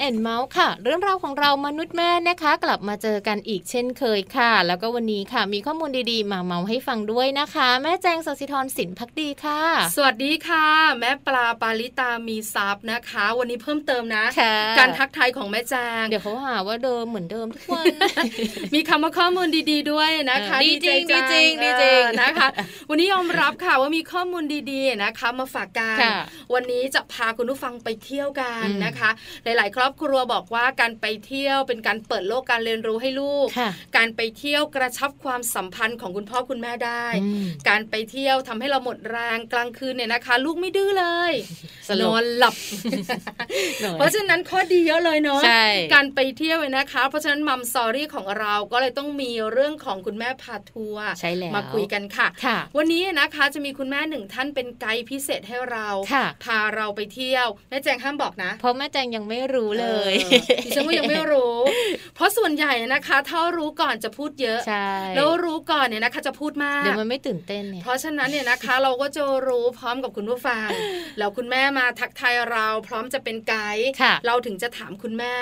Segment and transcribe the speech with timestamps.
[0.00, 9.60] Mum and Mouth ค่ะ เรื่องราวของเรามนุษย์แม่นะคะ กลับมาเจอกันอีกเช่นเคยค่ะ แล้วก็วันนี้ค่ะ มีข้อมูลดีๆ มาเมาท์ให้ฟังด้วยนะคะ แม่แจงสศิธรสินพักดีค่ะ
[9.96, 10.66] สวัสดีค่ะ
[11.00, 14.24] แม่ปลาปาลิตามีซับนะคะ วันนี้เพิ่มเติมนะ
[14.78, 17.86] การทักทายของแม่แจงเดี๋ยวเขาหาว่าเดิมเหมือนเดิมทุกวัน
[18.74, 22.48] มีคำว่าข้อมูลดี ๆ ด้วยนะคะดีจริงดีจริงดีจริงนะคะ
[22.90, 25.96] วันนี้ยอมรับค่ะว่ามีข้อมูลดีๆนะคะ มาฝากกัน
[26.54, 29.10] วันนี้จะพาคุณผู้ฟังไปเที่ยวกันนะคะ
[29.44, 33.46] หลาย ๆ ครอบครัวบอกว่าการไปเที่ยวเป็นการเปิดโลกการเรียนรู้ให้ลูก
[33.96, 37.06] การไปเที่ยวกระชับความสัมพันธ์ของคุณพ่อคุณแม่ได้
[37.68, 41.32] การไปเที่ยวทำให้เราหมดแรงกลางคืนเนี่ยนะคะ ลูกไม่ดื้อเลย
[42.02, 42.54] นอนหลับ
[43.92, 45.40] เพราะฉะนั้นข้อดีเยอะเลยเนาะ
[45.94, 51.06] การไปเที่ยวนะคะ เพราะฉะนั้นมัมซอรี่ของเราก็เลยต้องมีเรื่องของคุณแม่พาทัวร์
[51.56, 52.26] มาคุยกันค่ะ
[52.76, 55.88] วันนี้นะคะจะมีคุณแม่หนึ่งท่านเป็นไกด์พิเศษให้เรา
[56.44, 60.14] พาเราไปเที่ยวแม่แจงห้ามบอกนะ เพราะแม่แจงยังไม่รู้เลย
[60.66, 61.56] ดิฉันก็ยังไม่รู้
[62.14, 64.60] เพราะส่วนใหญ่นะคะ ถ้ารู้ก่อนจะพูดเยอะ
[65.16, 70.68] แล้วรู้ก่อนเนี่ยนะคะจะพูดมากเดี๋ยวมันไม่ตื่นเต้นเนี่ยเพราะฉะนั้นเนี่ยนะคะ เราก็จะรู้พร้อมกับคุณผู้ฟัง
[71.18, 73.88] แล้วคุณแม่มาทักทายเราพร้อมจะเป็นไกด์
[74.26, 75.34] เราถึงจะถามคุณแม่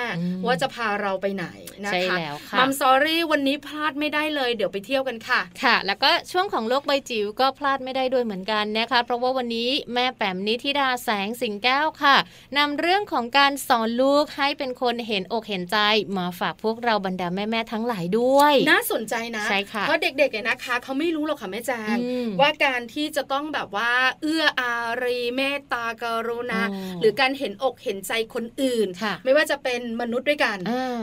[0.45, 1.45] ว่าจะพาเราไปไหน
[1.85, 2.15] นะคะ
[2.57, 12.15] มัมซอรี่วันนี้พลาดไม่ได้เลยเดี๋ยวไปเที่ยวกันค่ะค่ะ แล้วก็ช่วงของโลกใบจิ๋วก็พลาดไม่ได้ด้วยเหมือนกันนะคะ เพราะว่าวันนี้แม่แปมนิธิดาแสงสิงแก้วค่ะ
[12.57, 15.77] นำเรื่องของการสอนลูกให้เป็นคนเห็นอกเห็นใจ
[16.17, 21.95] มาฝากพวกเราบรรดาแม่ๆทั้งหลายด้วย น่าสนใจนะใช่ค่ะเพราะเด็กๆเนี่ยนะคะเขาไม่รู้หรอกค่ะแม่แจง
[22.41, 24.73] ว่าการที่จะต้องแบบว่า เอื้ออา
[25.03, 26.61] รีเมตตากรุณา
[27.01, 28.87] หรือการเห็นอกเห็นใจคนอื่น
[29.25, 30.57] ไม่ว่าจะเป็นมนุษย์ด้วยกัน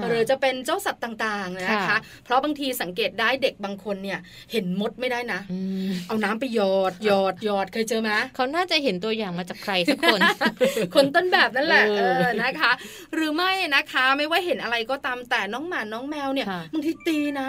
[0.08, 4.18] หรือจะเป็นเจ้าสัตว์ต่างๆนะคะ เพราะบางทีสังเกตได้เด็กบางคนเนี่ย
[4.52, 5.40] เห็นมดไม่ได้นะ
[6.08, 10.20] เอาน้ำไปหยอดหยอดหยอดเคยเจอไหมเขาน่าจะเห็นตัวอย่างมาจากใครสักคน
[10.94, 12.72] คนต้นแบบนั่นแหละเออนะคะ
[13.14, 17.48] หรือไม่นะคะไม่ว่าเห็นอะไรก็ตามแต่น้องหมาน้องแมวเนี่ยบางทีตีนะ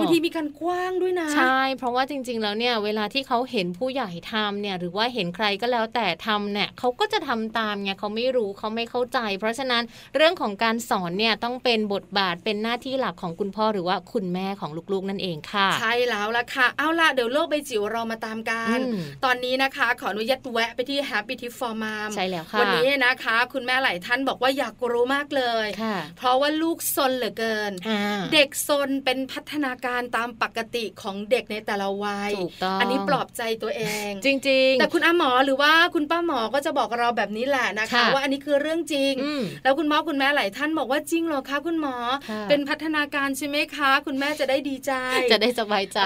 [0.00, 9.82] บางทีมีการกว้างด้วยนะ ใช่ เพราะว่าจริง ๆ แล้วเนี่ยเวลาที่เขาเห็นผู้ใหญ่ทำเนี่ยหรือว่าเห็นใครก็แล้วแต่ทำเนี่ยเขาก็จะทำตามไงเขาไม่รู้เขาไม่เข้าใจ เพราะฉะนั้น
[10.16, 18.78] เรื่องของการสอนเนี่ยต้องเป็นบทบาทเป็นหน้าที่หลักของคุณพ่อหรือว่าคุณแม่ของลูกๆนั่นเองค่ะ ใช่แล้วล่ะค่ะเอาล่ะเดี๋ยวโลกใบจิ๋วเรามาตามกัน
[19.24, 25.66] ตอนนี้นะคะ ขออนุญาตแวะไปที่ Happy Tip for Mom ใช่แล้วค่ะวันนี้นะคะ คุณแม่หลายท่านบอกว่าอยากรู้มากเลย
[26.16, 27.72] เพราะว่าลูกซนเหลือเกิน
[28.32, 32.32] เด็กซนเป็นพัฒนาการตามปกติของเด็กในแต่ละวัย
[32.80, 39.12] อันนี้ปลอบใจตัวเอง จริง ๆ แต่คุณอาหมอหรือว่าคุณป้าหมอก็จะบอกเราแบบนี้แหละนะคะ ว่าอันนี้คือเรื่องจริง
[39.62, 41.94] แล้วคุณพ่อคุณแม่หลายท่านบอกว่าจริงเหรอคะคุณหมอ
[42.48, 44.92] เป็นพัฒนาการใช่ไหมคะ คุณแม่จะได้ดีใจ
[45.32, 45.98] จะได้สบายใจ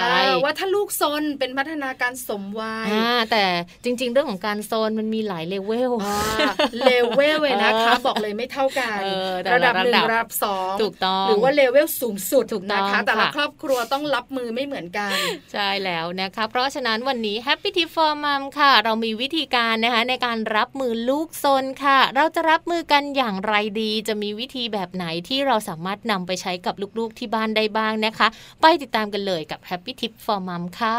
[0.43, 2.89] ว่าถ้าลูกซนเป็นพัฒนาการสมวัย
[3.31, 3.43] แต่
[3.83, 8.99] จริง ๆ เรื่องของการซนมันมีหลาย level level เลยนะคะ บอกเลยไม่เท่ากัน
[9.53, 15.15] ระดับหนึ่งระดับสองถูกต้องหรือว่าเลเวลสูงสุดถูกนะคะแต่ละครอบครัวต้องรับมือไม่เหมือนกัน
[15.53, 28.27] ใช่แล้วนะคะ เพราะฉะนั้นวันนี้ Happy Tip for Mom ค่ะ เรามีวิธีการนะคะในการรับมือลูกซนค่ะ เราจะรับมือกันอย่างไรดี จะมีวิธีแบบไหนที่เราสามารถนำไปใช้กับลูกๆที่บ้านได้บ้างนะคะ
[28.61, 30.97] ไปติดตามกันเลยกับ Happy Tip for Mom ค่ะ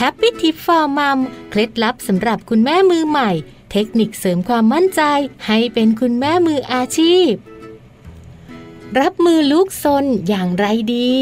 [0.00, 1.18] Happy Tip for Mom
[1.50, 3.30] เคล็ดลับสำหรับคุณแม่มือใหม่
[3.70, 5.02] เทคนิคเสริมความมั่นใจ
[5.46, 7.32] ให้เป็นคุณแม่มืออาชีพ
[9.00, 11.16] รับมือลูกซนอย่างไรดี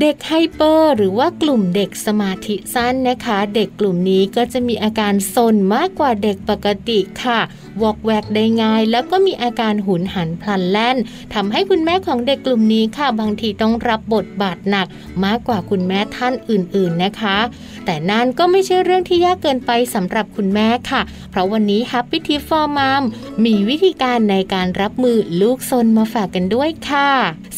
[0.00, 7.40] เด็กไฮเปอร์หรือว่ากลุ่มเด็กสมาธิสั้นนะคะ เด็กกลุ่มนี้ก็จะมีอาการซนมากกว่าเด็กปกติค่ะ
[7.82, 10.96] วอกแวกได้ง่าย แล้วก็มีอาการหุนหันพลันแล่น
[11.34, 14.86] ทำให้คุณแม่ของเด็กกลุ่มนี้ค่ะ บางทีต้องรับบทบาทหนัก
[15.24, 17.38] มากกว่าคุณแม่ท่านอื่นๆนะคะ
[17.84, 23.02] แต่นั่นก็ไม่ใช่เรื่องที่ยากเกินไปสำหรับคุณแม่ค่ะ เพราะวันนี้ Happy Tip for Mom
[23.44, 27.10] มีวิธีการในการรับมือลูกซนมาฝากกันด้วยค่ะ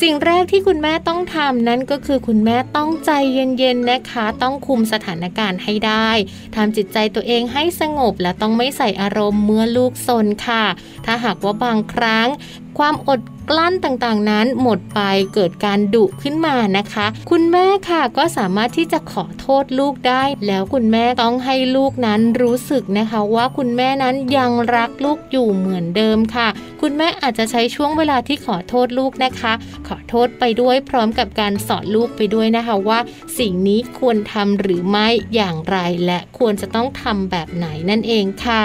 [0.03, 6.11] สิ่งแรกที่คุณแม่ต้องทำนั่นก็คือคุณแม่ต้องใจเย็นๆนะคะ ต้องคุมสถานการณ์ให้ได้
[6.55, 10.65] ทำจิตใจตัวเองให้สงบและต้องไม่ใส่อารมณ์เมื่อลูกซนค่ะ
[11.05, 12.29] ถ้าหากว่าบางครั้ง
[12.79, 15.01] ความอด กลั้นต่างๆนั้นหมดไป
[15.35, 26.49] เกิดการดุขึ้นมานะคะ คุณแม่ค่ะก็สามารถที่จะขอโทษลูกได้ แล้วคุณแม่ต้องให้ลูกนั้นรู้สึกนะคะว่าคุณแม่นั้นยังรักลูกอยู่เหมือนเดิมค่ะ
[26.83, 29.53] คุณแม่อาจจะใช้ช่วงเวลาที่ขอโทษลูกนะคะ
[29.89, 32.99] ขอโทษไปด้วยพร้อมกับการสอนลูกไปด้วยนะคะว่า
[33.39, 38.65] สิ่งนี้ควรทำหรือไม่อย่างไรและควรจะต้องทำแบบไหนนั่นเองค่ะ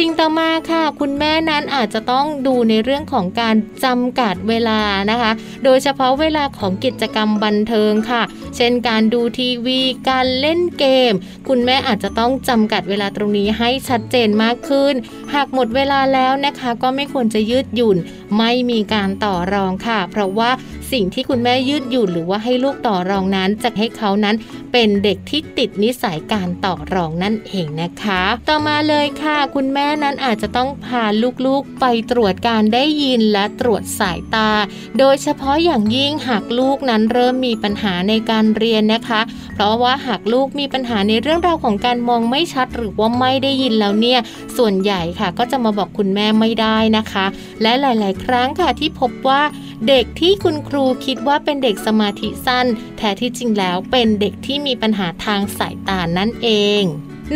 [0.00, 4.80] สิ่งต่อมาค่ะ คุณแม่นั้นอาจจะต้องดูในเรื่องของการจำกัดเวลา
[5.10, 5.32] นะคะ
[5.64, 8.22] โดยเฉพาะเวลาของกิจกรรมบันเทิงค่ะ
[8.56, 9.80] เช่นการดูทีวี
[10.10, 11.12] การเล่นเกม
[11.48, 14.94] คุณแม่อาจจะต้องจำกัดเวลาตรงนี้ให้ชัดเจนมากขึ้น
[15.34, 17.96] หากหมดเวลาแล้วนะคะ ก็ไม่ควรจะยืดหยุ่น
[18.38, 20.50] ไม่มีการต่อรองค่ะ เพราะว่า
[20.92, 24.36] สิ่งที่คุณแม่ยืดหยุ่นหรือว่าให้ลูกต่อรองนั้นจะให้เขานั้น
[24.72, 31.04] เป็นเด็กที่ติดนิสัยการต่อรองนั่นเองนะคะ ต่อมาเลยค่ะ คุณแม่นั้นอาจจะต้องพา
[31.46, 34.50] ลูกๆไปตรวจการได้ยินและตรวจสายตา
[34.98, 39.20] โดยเฉพาะอย่างยิ่งหากลูกนั้นเริ่มมีปัญหาในการเรียนนะคะ
[39.54, 44.20] เพราะว่าหากลูกมีปัญหาในเรื่องราวของการมองไม่ชัดหรือว่าไม่ได้ยินแล้วเนี่ย
[44.56, 47.26] ส่วนใหญ่ค่ะก็จะมาบอกคุณแม่ไม่ได้นะคะ
[47.62, 49.42] และหลาย ๆ ครั้งค่ะที่พบว่า
[49.88, 52.66] เด็กที่คุณครูคิดว่าเป็นเด็กสมาธิสั้น
[52.96, 56.48] แท้ที่จริงแล้วเป็นเด็กที่มีปัญหาทางสายตานั่นเอ
[56.82, 56.84] ง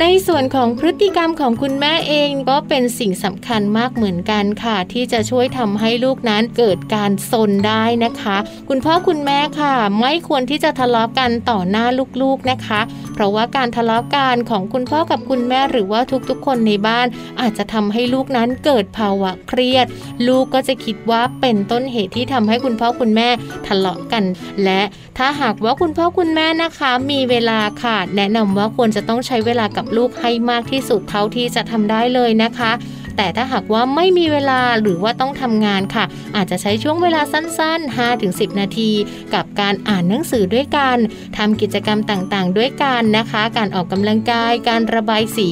[0.01, 8.37] ในส่วนของพฤติกรรมของคุณแม่เองก็เป็นสิ่งสำคัญมากเหมือนกันค่ะ ที่จะช่วยทำให้ลูกนั้นเกิดการซนได้นะคะ
[8.69, 11.87] คุณพ่อคุณแม่ค่ะ ไม่ควรที่จะทะเลาะกันต่อหน้า
[12.23, 12.81] ลูกๆนะคะ
[13.15, 17.07] เพราะว่าการทะเลาะกันของคุณพ่อกับคุณแม่หรือว่าทุกๆ คนในบ้าน
[17.41, 19.87] อาจจะทำให้ลูกนั้นเกิดภาวะเครียด
[20.27, 23.29] ลูกก็จะคิดว่าเป็นต้นเหตุที่ทำให้คุณพ่อคุณแม่
[23.67, 24.25] ทะเลาะกัน
[24.65, 24.81] และ
[25.19, 32.73] ถ้าหากว่าคุณพ่อคุณแม่นะคะ มีเวลาค่ะ แนะนำว่าควรจะต้องใช้เวลากับลูกให้มากที่สุดเท่าที่จะทำได้เลยนะคะ
[33.19, 36.05] แต่ถ้าหากว่าไม่มีเวลาหรือว่าต้องทำงานค่ะ
[36.37, 38.91] อาจจะใช้ช่วงเวลาสั้นๆ 5-10 นาที
[39.35, 40.97] กับการอ่านหนังสือด้วยกัน
[41.39, 45.49] ทำกิจกรรมต่างๆ ด้วยกันนะคะ การออกกำลังกาย การระบายสี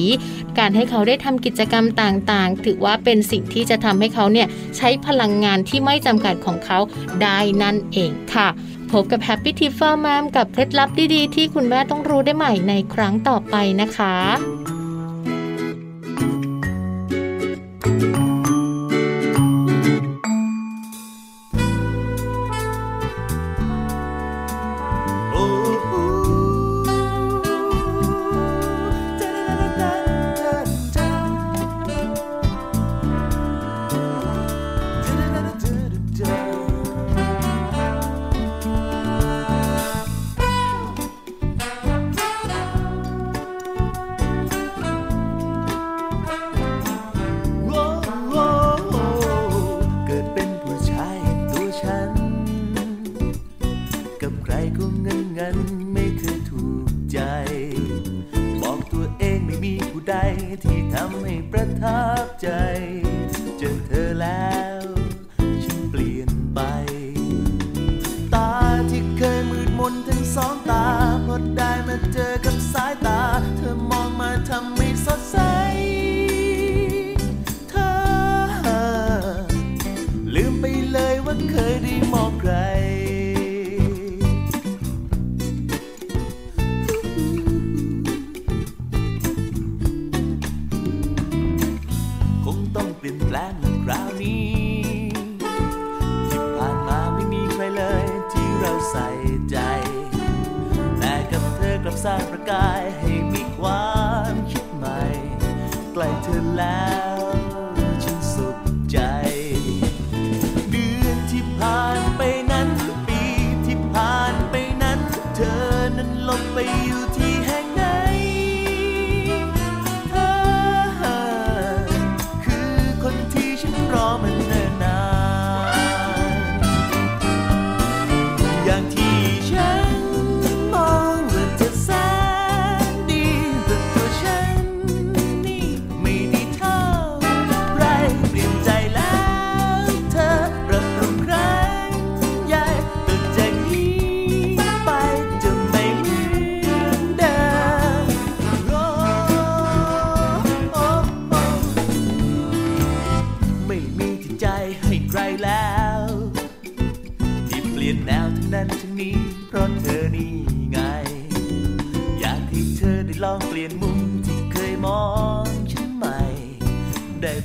[0.59, 4.47] การให้เขาได้ทำกิจกรรมต่างๆ ถือว่าเป็นสิ่งที่จะทำให้เขาเนี่ย
[4.77, 6.79] ใช้พลังงานที่ไม่จำกัดของเขา
[7.23, 8.47] ได้นั่นเองค่ะ
[8.93, 14.80] พบกับ Happy Tip for Mom กับเคล็ดลับดีๆ ที่คุณแม่ต้องรู้ได้ใหม่ในครั้งต่อไปนะคะ
[60.65, 62.47] ที่ทำให้ประทับใจ
[102.45, 102.80] God.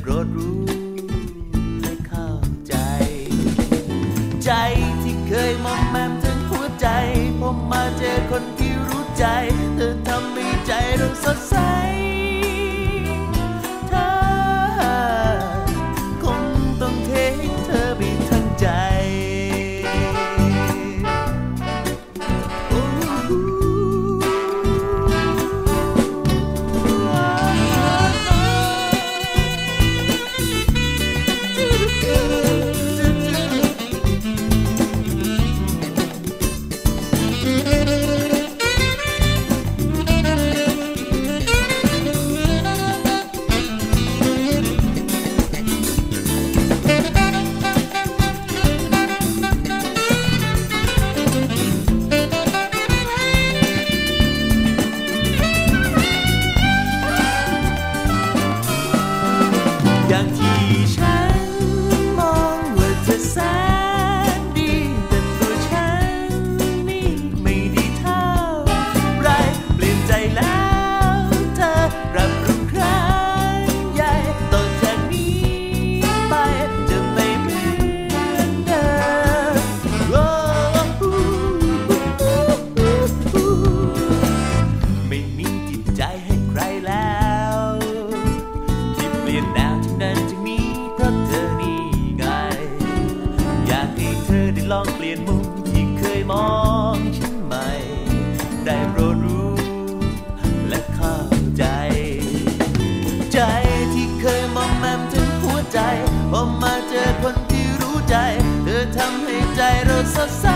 [0.01, 0.63] โปรดรู้
[1.81, 2.31] และเข้า
[2.69, 2.75] ใจ
[4.45, 4.51] ใจ
[5.03, 6.89] ที่เคยมอมแมมทั้งหัวใจ
[7.41, 9.27] ผมมาเจอคนที่รู้ใจ
[9.77, 11.56] เธอทำให้ใจเราสดใส
[106.63, 108.17] มาเจอคนที่รู้ใจ
[108.65, 110.56] เธอทำให้ใจเราสดใส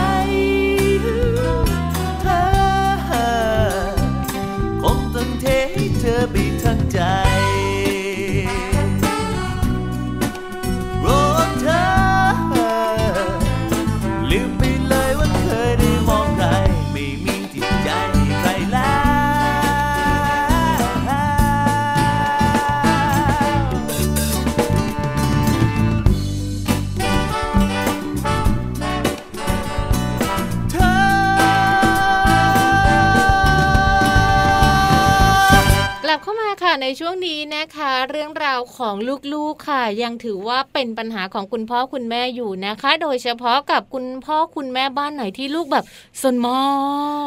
[36.90, 38.94] ค่ะในช่วงนี้นะคะ เรื่องราวของ
[39.34, 45.84] ลูกๆค่ะ ยังถือว่าเป็นปัญหาของคุณพ่อคุณแม่อยู่นะคะ โดยเฉพาะกับคุณพ่อคุณแม่บ้านไหนที่ลูกแบบ
[46.22, 46.62] สนมา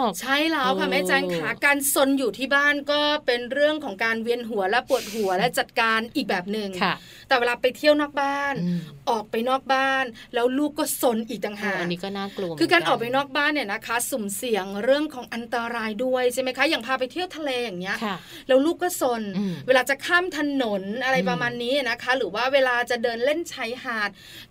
[0.07, 6.93] กใช่แล้วค่ะโอ้แม่แจ้งค่ะการซนอยู่ที่บ้านก็เป็นเรื่องของการเวียนหัวและปวดหัวและจัดการอีกแบบหนึ่งค่ะ
[7.27, 18.15] แต่เวลาไปเที่ยวนอกบ้านอืมออกไปนอกบ้าน แล้วลูกก็ซนอีกต่างเอหาอกอันนี้ก็น่ากลัวคือการเหอมือกไปนอกบ้านเนี่ยนะคะ สุ่มเสี่ยงเรื่องของอันตรายด้วยใช่ไหมคะอย่างพาไปเที่ยวทะเลอย่างเงี้ยค่ะ
[18.47, 24.09] แล้วลูกก็ซนอืมเวลาจะข้ามถนนอะไรอืมประมาณนี้นะคะ หรือว่าเวลาจะเดินเล่นชายหาด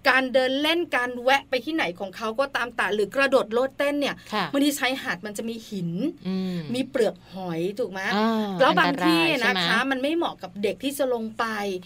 [0.08, 5.90] การเดินเล่นการแวะไปที่ไหนของเขาก็ตามแต่หรือกระโดดโลดเต้นเนี่ยค่ะบางทีชายหาดมันจะมีหิน
[6.26, 11.44] อืมมีเปลือกหอยถูกไหมอ่าแล้วบางอันตรที่ยใช่นะไหมคะ มันไม่เหมาะกับเด็กที่จะลงไป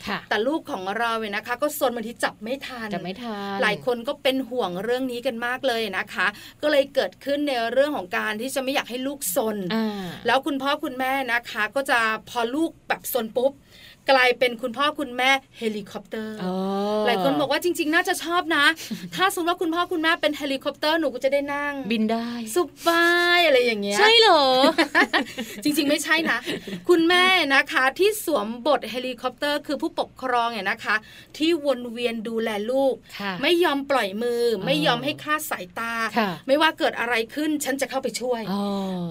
[0.09, 6.27] ค่ะแต่ลูกของเราเนี่ยนะคะ ก็ซนบางทีจับไม่ทันจะไม่ทันหลายคนก็เป็นห่วงเรื่องนี้กันมากเลยนะคะ
[6.63, 12.01] ก็เลยเกิดขึ้นในเรื่องของการที่จะไม่อยากให้ลูกซนอ่าแล้วคุณพ่อคุณแม่นะคะ ก็จะ
[12.31, 13.53] พอลูกแบบซนปุ๊บ
[14.11, 16.55] กลายเป็นคุณพ่อคุณแม่เฮลิคอปเตอร์อ๋อ
[17.07, 18.65] หลายคนบอกว่าจริง ๆ น่าจะชอบนะ
[19.15, 24.43] ถ้าสมมติว่าคุณพ่อคุณแม่เป็นเฮลิคอปเตอร์หนูก็จะได้นั่ง บินได้สบายอะไรอย่างเงี้ยใช่เหรอ
[25.65, 26.39] จริง ๆ ไม่ใช่นะ
[26.89, 30.97] คุณแม่นะคะที่สวมบทเฮลิคอปเตอร์คือผู้ปกครองเนี่ยนะคะ
[31.37, 38.63] ที่วนเวียนดูแลลูกค่ะไม่ยอมปล่อยมืออไม่ยอมให้คลาดสายตาค่ะไม่ว่าเกิดอะไรขึ้นฉันจะเข้าไปช่วยอ๋อ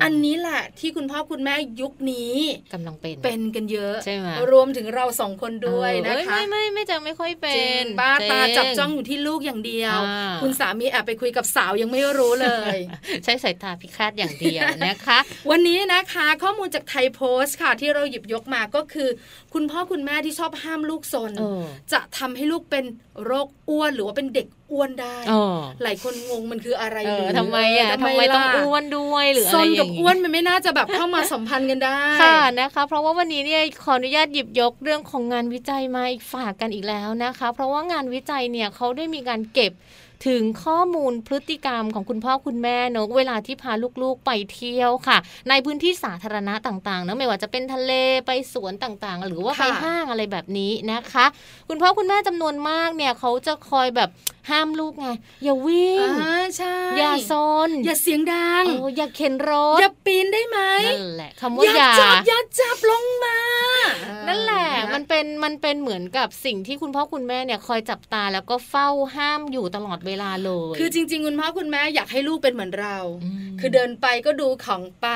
[0.03, 2.35] อันนี้แหละที่คุณพ่อคุณแม่ยุคนี้
[2.73, 12.77] กำลังเป็นเป็นกันเยอะใช่ไหมรวมถึงเราสองคนด้วยเออนะเอ้ยคะ ไม่ไม่ไม่จะไม่ค่อยเป็จรินงบ้าตาเจับจ้องอยู่ที่ลูกอย่างเดียวอ่าคุณสามีแอบไปคุยกับสาวยังไม่รู้เลย
[13.23, 15.17] ใช้สายตาพิฆาตอย่างเดียวนะคะ
[15.49, 19.09] วันนี้นะคะข้อมูลจากไทยโพสต์ค่ะ ที่เราหยิบยกมาก็คือ
[19.53, 22.85] คุณพ่อคุณแม่ที่ชอบห้ามลูกซนเออจะทำให้ลูกเป็น
[23.25, 39.73] โรคอ้วนหรือว่าเป็นเด็กอ้วนได้เออหลายคนงงมันคืออะไรเอหรือทำไมอะเทำไมต้องล่ะอ้วนด้วยหรืออะซไรนอกับย่างอ้วนมันไม่น่าจะแบบเข้ามาสัมพันธ์กันได้ค่ะนะคะ เพราะว่าวันนี้เนี่ยขออนุญาตหยิบยกเรื่องของงานวิจัยมาอีกฝากกันอีกแล้วนะคะ เพราะว่างานวิจัยเนี่ยเขาได้มีการเก็บ
[40.27, 45.17] ถึงข้อมูลพฤติกรรมของคุณพ่อคุณแม่เนอะเวลาที่พาลูกๆไปเที่ยวค่ะ
[45.49, 47.91] ในพื้นที่สาธารณะต่างๆเนอะไม่ว่าจะเป็นทะเล
[48.27, 51.25] ไปสวนต่างๆ หรือว่าไปค่ะห้างอะไรแบบนี้นะคะ
[51.69, 54.09] คุณพ่อคุณแม่จำนวนมากเนี่ยเขาจะคอยแบบ
[54.49, 55.07] ห้ามลูกไง
[55.43, 57.33] อย่าวิ่งอ่าใช่อย่าซ
[57.67, 63.37] นอย่าเสียงดังโอ้อย่าเข็นรถอย่าปีนได้ไหมนั่นแหละคำว่าอย่าอย่าจับอย่าจับลงมา
[64.27, 72.97] นั่นแหละมันเป็นมันเป็นเหมือนกับสิ่งที่คุณพ่อคุณแม่เนี่ยคอยจับตาแล้วก็เฝ้าห้ามอยู่ตลอดเวลาเลย คือจริง ๆ คุณพ่อคุณแม่อยากให้ลูกเป็นเหมือนเรา
[73.45, 75.07] มคือเดินไปก็ดูของไป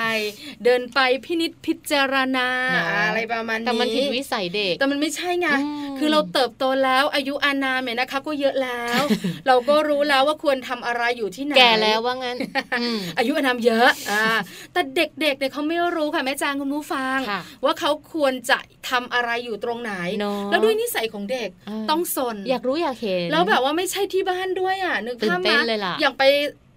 [0.65, 9.01] เดินไปพินิจพิจารณาเนอะอะไรประมาณนี้แต่มันผิดวิสัยเด็กแต่มันไม่ใช่ไงอืมคือเราเติบโตแล้วอายุอานามเนี่ยนะคะก็เยอะแล้ว
[9.47, 12.37] เราก็รู้แล้วว่าควรทำอะไรอยู่ที่ไหนแก่แล้วว่างั้น
[12.81, 14.25] อืมอายุอานามเยอะอ่า
[14.73, 18.57] แต่เด็กๆเนี่ยเขาไม่รู้ค่ะแม่จางคุณผู้ฟังค่ะว่าเขาควรจะ
[18.89, 26.23] ทำอะไรอยู่ตรงไหนเนอะแล้วด้วยนิสัยของเด็กเออต้องสนอยากรู้อยากเห็น แล้วแบบว่าไม่ใช่ที่บ้านด้วยอะนึกตื่นภาพเต้นมาเลยล่ะอย่างไป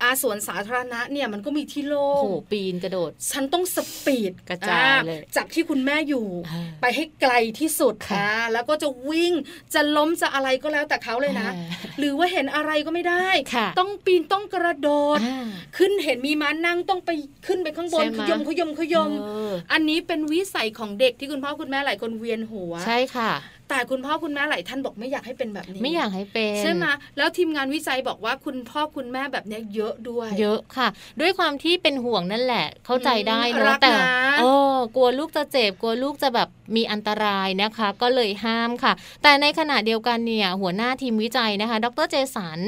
[0.02, 9.32] อาสวนสาธารณะเนี่ยมันก็มีที่โล่โอ้งโหปีนกระโดด ฉันต้องสปีดกระจายอ่เลยจากที่คุณแม่อยู่อ่าไปให้ไกลที่สุดค่ะอ่าแล้วก็จะวิ่ง
[9.74, 15.46] จะล้มจะอะไรก็แล้วแต่เขาเลยนะอ่าหรือว่าเห็นอะไรก็ไม่ได้ค่ะต้องปีนต้องกระโดดอ่า
[15.78, 17.10] ขึ้นเห็นมีม้านั่งต้องไป
[17.46, 23.30] ขึ้นไปข้างบนใช่ไหขมยมขยมขยมเอออันนี้เป็นวิสัยของเด็กที่คุณพ่อคุณแม่หลายคนเวียนหัว ใช่ค่ะ
[23.72, 26.84] แต่คุณพ่อคุณแม่หลายท่านบอกไม่อยากให้เป็นแบบนี้ ไม่อยากให้เป็นใช่ไหม
[27.16, 30.88] แล้วทีมงานวิจัยบอกว่าคุณพ่อคุณแม่แบบเนี้ยเยอะด้วย เยอะค่ะ
[31.20, 42.60] ด้วยความที่เป็นห่วงนั่นแหละ เข้าใจได้อืมเนรัอะกแต่นะเออกลัวลูกจะเจ็บกลัวลูกจะแบบมีอันตรายนะคะ ก็เลยห้ามค่ะ แต่ในขณะเดียวกันเนี่ยหัวหน้าทีมวิจัยนะคะ ดรเจสัน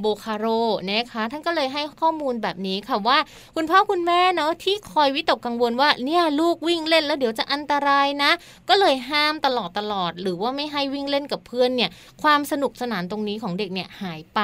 [0.00, 0.46] โบคาโร
[0.90, 3.18] นะคะท่านก็เลยให้ข้อมูลแบบนี้ค่ะว่า
[3.56, 8.30] คุณพ่อคุณแม่เนาะที่คอยวิตกกังวลว่าเนี่ยลูกวิ่งเล่นแล้วเดี๋ยวจะอันตรายนะ
[8.68, 11.90] ก็เลยห้ามตลอดตลอด หรือว่าไม่ให้วิ่งเล่นกับเพื่อนเนี่ย
[12.22, 14.40] ความสนุกสนานตรงนี้ของเด็กเนี่ยหายไป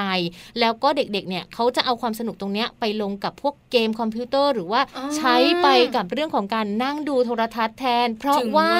[0.59, 8.71] แล้วก็เด็กๆเนี่ยเขาจะเอาความสนุกตรงเนี้ยไปลงกับพวกเกมคอมพิวเตอร์ หรือว่าอ๋อใช้ไปกับเรื่องของการนั่งดูโทรทัศน์แทน เพราะถึงว่า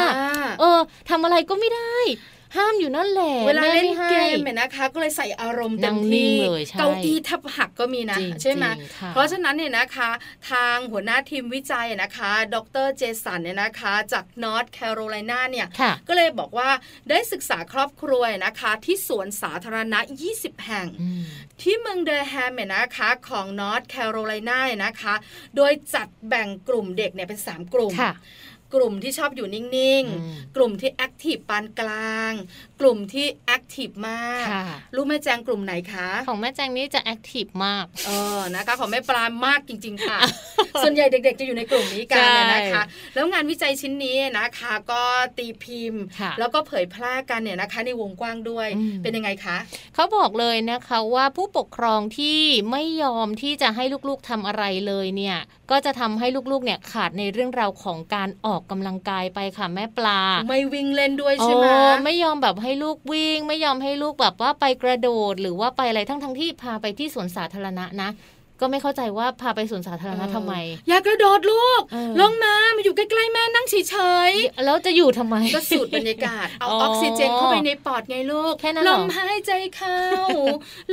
[0.59, 1.97] เออทำอะไรก็ไม่ได้
[2.55, 10.09] ห้ามอยู่นั่นแหละเวลาแม่เล่นไม่ให้เกมเนี่ยนะคะ ก็เลยใส่อารมณ์เต็นั่มงนิ่ที่งเลยใช่เก้าอี้แทับหักก็มีนะจริงใช่ไหมจริงค่ะเพราะฉะนั้นเนี่ยนะคะ
[10.51, 16.69] ทางหัวหน้าทีมวิจัยนะคะ ดรเจสันเนี่ยนะคะ จากนอร์ทแคโรไลนาเนี่ยค่ะก็เลยบอกว่า
[17.09, 19.99] ได้ศึกษาครอบครัวนะคะ ที่สวนสาธารณะ
[20.33, 21.23] 20 แห่งอืม
[21.61, 25.13] ที่เมืองเดอร์แฮมเนี่ยนะคะของนอร์ทแคโรไลนาเนี่ยนะคะ
[25.55, 28.11] โดยจัดแบ่งกลุ่มเด็กเนี่ยเป็น 3 กลุ่มค่ะ
[28.73, 32.31] กลุ่มที่ชอบอยู่นิ่งๆ กลุ่มที่ active ปานกลาง
[32.81, 34.45] กลุ่มที่ active มาก
[34.95, 40.19] ลูกแม่แจงกลุ่มไหนคะ ของแม่แจงนี่จะ active มาก เออ นะคะ ของแม่ปลามากจริง ๆ ค่ะ
[40.83, 42.83] ส่วนใหญ่เด็ก ๆ จะอยู่ในกลุ่มนี้กันนะคะ
[43.15, 45.03] แล้วงานวิจัยชิ้นนี้นะคะ ก็
[45.37, 46.03] ตีพิมพ์
[46.39, 48.67] แล้วก็เผยแพร่กันเนี่ยนะคะ ในวงกว้างด้วย
[49.03, 49.57] เป็นยังไงคะ
[49.95, 52.39] เขาบอกเลยนะคะว่าผู้ปกครองที่
[52.71, 55.37] ไม่ยอมที่จะให้ลูกๆทำอะไรเลยเนี่ย
[55.71, 61.67] ก็จะทำให้ลูกๆเนี่ยขาดในเรื่องราวของการออกกำลังกายไปค่ะแม่ปลา ไม่วิ่งเล่นด้วยใช่ไหม
[62.03, 68.09] ไม่ยอมแบบให้ลูกวิ่ง ไม่ยอมให้ลูกแบบว่าไปกระโดด หรือว่าไปอะไรทั้งทั้งที่พาไปที่สวนสาธารณะนะ
[68.65, 70.53] ก็ไม่เข้าใจว่าพาไปสวนสาธารณะทำไม
[70.87, 71.81] อย่ากระโดดลูก
[72.21, 73.97] ลงมามาอยู่ใกล้ๆแม่นั่งเฉ
[74.29, 79.99] ยๆแล้วจะอยู่ทำไม ก็สูดบรรยากาศ เอาออกซิเจนเข้าไปในปอดไงลูกแค่นั้นลมหายใจเข้า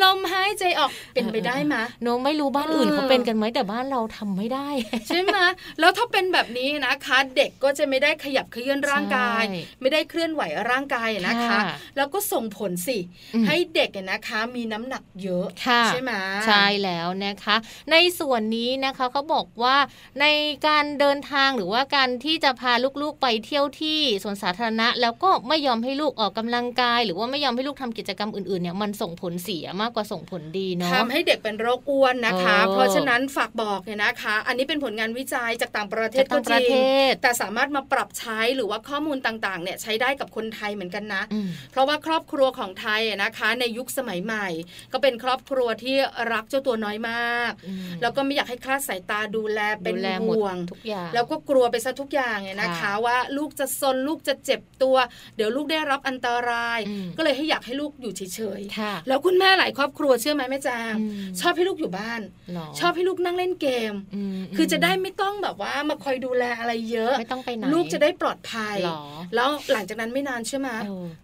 [0.03, 1.75] ลมหายใจออกเป็นไปได้ไหม
[2.07, 4.69] น้องไม่รู้บ้านอื่นเขาเป็นกันไหมแต่บ้านเราทำไม่ได้
[5.09, 5.37] ใช่ไหม
[5.81, 9.43] แล้วถ้าเป็นแบบนี้นะคะเด็กก็จะไม่ได้ขยับเคลื่อนร่างกาย
[9.81, 11.59] ไม่ได้เคลื่อนไหวร่างกายนะคะ
[11.97, 12.99] แล้วก็ส่งผลสิ
[13.47, 15.47] ให้เด็กนะคะมีน้ำหนักเยอะ
[15.87, 16.13] ใช่ไหม
[16.47, 17.57] ใช่แล้วนะคะ
[17.93, 19.77] ในส่วนวนนี้นะคะเขาบอกว่า
[20.21, 20.27] ใน
[20.69, 22.73] การเดินทางหรือว่าการที่จะพา
[23.03, 36.71] ลูกๆไปเที่ยวที่สวนสาธารณะ แล้วก็ไม่ยอมให้ลูกออกกำลังกาย หรือว่าไม่ยอมให้ลูกทำกิจกรรมอื่นๆเนี่ยมันส่งผลเสียมากกว่าส่งผลดีเนาะทำให้เด็กเป็นโรคอ้วนนะคะ เพราะฉะนั้นฝากบอกเนี่ยนะคะ อันนี้เป็นผลงานวิจัยจากต่างประเทศก็จริง
[37.23, 41.23] แต่สามารถมาปรับใช้หรือว่าข้อมูลต่างๆเนี่ยใช้ได้กับคนไทยเหมือนกันนะ
[41.71, 44.49] เพราะว่าครอบครัวของไทยนะคะ ในยุคสมัยใหม่
[44.93, 45.97] ก็เป็นครอบครัวที่
[46.33, 47.42] รักเจ้าตัวน้อยมาก
[48.03, 49.95] แล้วก็ไม่อยากให้คลาดสายตาดูแลเป็น
[50.29, 54.97] ห่วงทุกอย่างแล้วก็กลัวไปซะทุกอย่างเนี่ยนะคะว่าลูกจะซนลูกจะเจ็บตัว
[55.37, 56.79] เดี๋ยวลูกได้รับอันตราย
[57.17, 60.95] ก็เลยให้อยากให้ลูกอยู่เฉยๆแล้วคุณแม่หลายครอบครัวเชื่อไหมแม่จาง
[61.41, 62.21] ชอบให้ลูกอยู่บ้าน
[62.79, 63.95] ชอบให้ลูกนั่งเล่นเกม
[64.57, 68.77] คือจะได้ไม่ต้องแบบว่ามาคอยดูแลอะไรเยอะไม่ต้องไปไหนลูกจะได้ปลอดภัย
[69.35, 70.69] แล้วหลังจากนั้นไม่นานใช่ไหม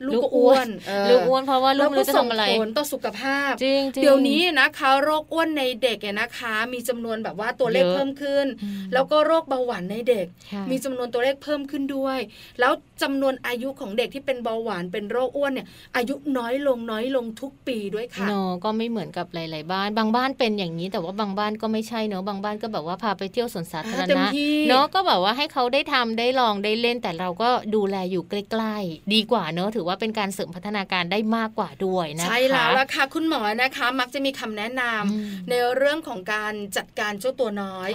[0.07, 0.68] ลูกก็อ้วน
[1.11, 8.46] ลูกอ้วนเพราะว่าลูกรู้จะทำอะไรผลต่อสุขภาพจริงเดี๋ยวนี้นะคะโรคอ้วนในเด็กเนี่ยนะคะ มีจำนวนแบบว่าตัวเลขเพิ่มขึ้น
[8.92, 10.26] แล้วก็โรคเบาหวานในเด็ก
[10.70, 12.18] มีจำนวนตัวเลขเพิ่มขึ้นด้วย
[12.60, 15.66] แล้วจำนวนอายุของเด็กที่เป็นเบาหวานเป็นโรคอ้วนเนี่ย
[15.96, 24.24] อายุน้อยลงน้อยลงทุกปีด้วยค่ะเนาะก็ไม่เหมือนกับหลาย ๆ บ้าน บางบ้านเป็นอย่างนี้ แต่ว่าบางบ้านก็ไม่ใช่เนาะบางบ้านก็แบบว่าพาไปเที่ยวสวนสาธารณะ
[24.68, 37.90] เนาะก็แบบว่าให้เขาได้ทำได้ลองได้เล่น แต่เราก็ดูแลอยู่ใกล้ๆดีกว่าเนาะถือว่าเป็นการเสริมพัฒนาการได้มากกว่าด้วยนะคะใช่แล้วละค่ะคุณหมอนะคะ มักจะมีคำแนะนำในเรื่องของการจัดการเจ้าตัวน้อย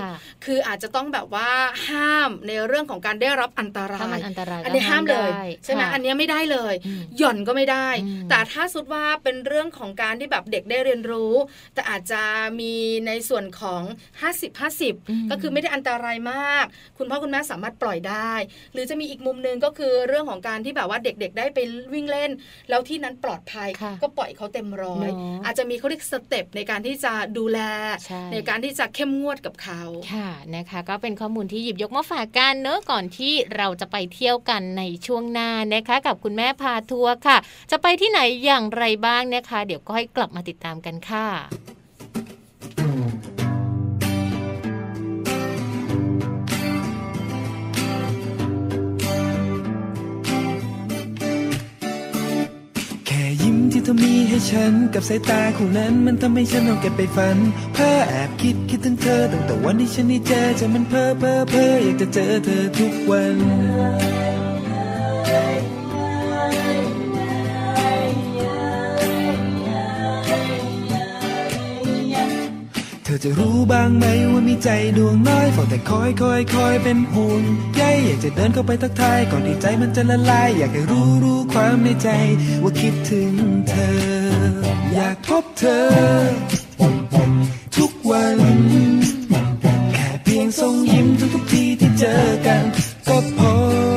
[0.45, 1.49] คืออาจจะต้องแบบว่า
[1.89, 5.29] ห้ามในเรื่องของการได้รับอันตรายอันตรายอันนี้ห้ามเลย
[5.65, 6.73] ใช่ไหมอันนี้ไม่ได้เลย
[7.17, 7.87] หย่อนก็ไม่ได้
[8.29, 11.33] แต่ถ้าสุดว่าเป็นเรื่องของการที่แบบเด็กได้เรียนรู้
[11.73, 12.21] แต่อาจจะ
[12.59, 12.73] มี
[13.07, 13.81] ในส่วนของ
[14.21, 16.65] 50 50 ก็คือไม่ได้อันตรายมาก
[16.97, 18.33] คุณพ่อคุณแม่สามารถปล่อยได้
[18.73, 21.59] หรือจะมีอีกมุมหนึ่งก็คือเรื่องของการที่แบบว่าเด็กๆ ได้ไป
[21.93, 22.31] วิ่งเล่น
[22.69, 23.69] แล้วที่นั้นปลอดภัย
[24.01, 25.09] ก็ปล่อยเขาเต็มร้อย
[25.45, 27.59] อาจจะมีเขาเรียกสเต็ปในการที่จะดูแล
[28.31, 29.81] ในการที่จะเข้มงวดกับเขา
[30.13, 37.37] ค่ะนะคะก็เป็นข้อมูลที่หยิบยกมาฝากกันเนอะก่อนที่เราจะไปเที่ยวกันในช่วงหน้านะคะกับคุณแม่พาทัวร์ค่ะ
[37.71, 41.27] จะไปที่ไหนอย่างไรบ้างนะคะ เดี๋ยวก็ให้กลับมาติดตามกันค่ะ
[53.83, 57.37] เธอมีให้ฉันกับสายตาคู่นั้นมันทำให้ฉันต้องเก็บไปฝัน
[57.73, 64.12] เพ้อแอบคิดคิดถึงเธอตั้งแต่วันที่ฉันได้เจอจะมันเพ้อเพ้อเพ้ออยากจะเจอเธอทุกวัน
[73.25, 77.41] จะรู้บ้างไหมว่ามีใจดวงน้อยเฝ้าแต่คอยคอยคอยเป็นห่วง
[77.75, 82.09] ใยอยากจะเดินเข้าไปทักทายก่อนที่ใจมันจะละลาย อยากให้รู้รู้ความในใจ
[82.63, 83.33] ว่าคิดถึง
[83.69, 83.97] เธอ
[84.93, 85.83] อยากพบเธอ
[87.77, 88.39] ทุกวัน
[89.93, 92.63] แค่เพียงส่งยิ้มทุกทุกทีที่เจอกัน
[93.07, 93.92] ก็พอ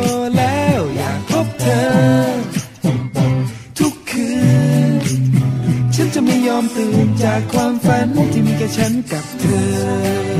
[7.22, 10.36] จากความฝันที่มีแค่ฉันกับเธอ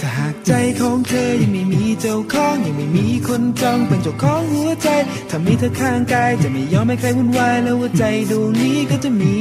[0.00, 4.88] ถ้าหากใจของเธอยังไม่มีเจ้าของยังไม่มีคนจองเป็นเจ้าของหัวใจ
[5.30, 9.36] ถ้ามีเธอข้างกายจะไม่ยอมให้ใครวุ่นวายแล้วหัวใจดวงนี้ก็จะมี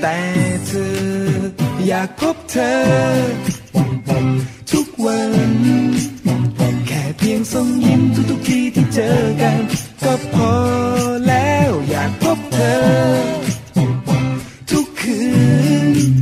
[0.00, 0.18] แต่
[0.66, 0.96] เธอ
[1.86, 2.74] อยากพบเธอ
[4.72, 5.87] ทุกวัน
[7.30, 9.60] พียงส่งยิ้มทุกทุกทีที่เจอกัน
[10.04, 10.52] ก็พอ
[11.28, 12.76] แล้วอยากพบเธอ
[14.70, 15.18] ทุกคื
[15.94, 16.12] น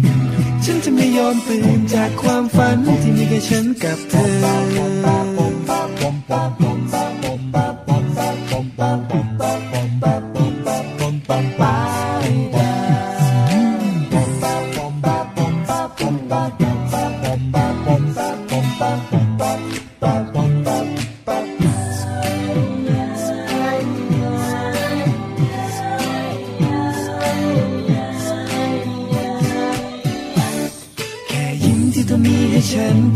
[0.64, 4.66] ฉันจะไม่ยอมตื่นจากความฝันที่มีแค่ฉันกับเธอ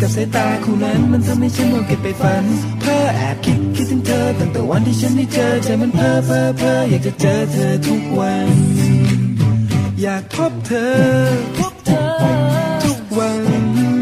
[0.00, 2.44] กับสายตาคู่นั้นมันทำให้ฉันมองเก็บไปฝัน
[2.80, 8.48] เพ้อแอบคิดคิดถึงเธอตั้งแต่วันที่ฉันได้เจอใจมันเพ้อเพ้อเพ้ออยากจะเจอเธอทุกวัน
[10.02, 10.92] อยากพบเธอ
[11.58, 12.06] พบเธอ
[12.84, 13.42] ทุกวัน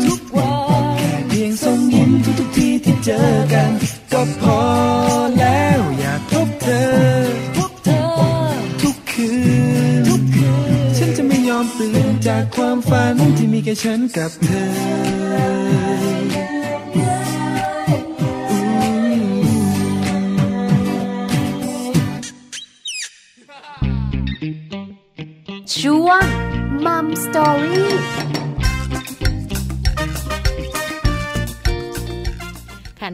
[0.07, 0.51] ทุกวั
[0.83, 3.71] นแค่เพียงส่งยิ้มทุกทุกทีที่เจอกัน
[4.13, 5.08] ก็พอ
[12.91, 14.89] ฝันที่มีแค่ฉันกับเธอ
[25.77, 26.25] ช่วง
[26.85, 27.88] มัมสตอรี่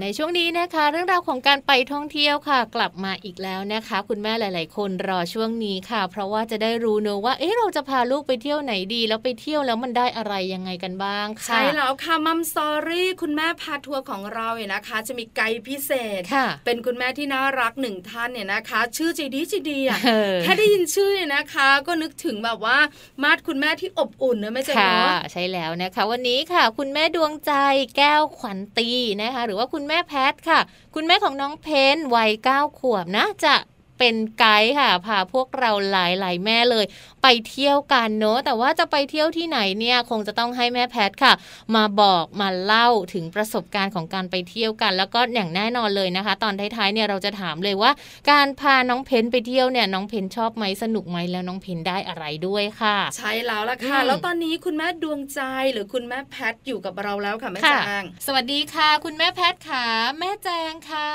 [0.02, 19.98] ในช่วงนี้นะคะ เรื่องราวของการไปท่องเที่ยวค่ะ กลับมาอีกแล้วนะคะ คุณแม่หลาย ๆ คนรอช่วงนี้ค่ะ เพราะว่าจะได้รู้เนอะว่าเอ๊ะเราจะพาลูกไปเที่ยวไหนดี แล้วไปเที่ยวแล้วมันได้อะไรยังไงกันบ้างค่ะใช่แล้วค่ะมัมสอรี่คุณแม่พาทัวร์ของเราเนี่ยนะคะ จะมีไกด์พิเศษค่ะเป็นคุณแม่ที่น่ารักหนึ่งท่านเนี่ยนะคะ ชื่อจีดีจีดีอะ
[20.42, 22.78] แค่ได้ยินชื่อเนี่ยนะคะ ก็นึกถึงแบบว่า
[23.22, 27.52] มาดคุณแม่ที่อบอุ่นเนอะไม่ใช่เนาะใช่แล้วนะคะ วันนี้ค่ะ คุณแม่ดวงใจ
[27.96, 28.88] แก้วขวัญตี
[29.22, 30.60] นะคะ หรือว่าคุณแม่แพทค่ะ
[30.94, 33.54] คุณแม่ของน้องเพนวัยเก้าขวบนะจะ
[33.98, 36.84] เป็นไกด์ค่ะพาพวกเราหลายๆแม่เลย
[37.26, 41.32] ไปเที่ยวกันเนอะแต่ว่าจะไปเที่ยวที่ไหนเนี่ยคงจะต้องให้แม่แพทค่ะ
[41.74, 47.90] มาบอกมาเล่าถึงประสบการณ์ของการไปเที่ยวกัน แล้วก็อย่างแน่นอนเลยนะคะ ตอนท้ายๆเนี่ยเราจะถามเลยว่า
[48.30, 55.40] การพาน้องเพนไปเที่ยวเนี่ยน้องเพนชอบไหมสนุกไหมแล้วน้องเพนได้อะไรด้วยค่ะ ใช่แล้วล่ะค่ะ แล้วตอนนี้คุณแม่ดวงใจ
[55.72, 59.86] หรือคุณแม่แพทอยู่กับเราแล้วค่ะแม่แจงสวัสดีค่ะ คุณแม่แพทค่ะ
[60.18, 61.10] แม่แจงค่ะ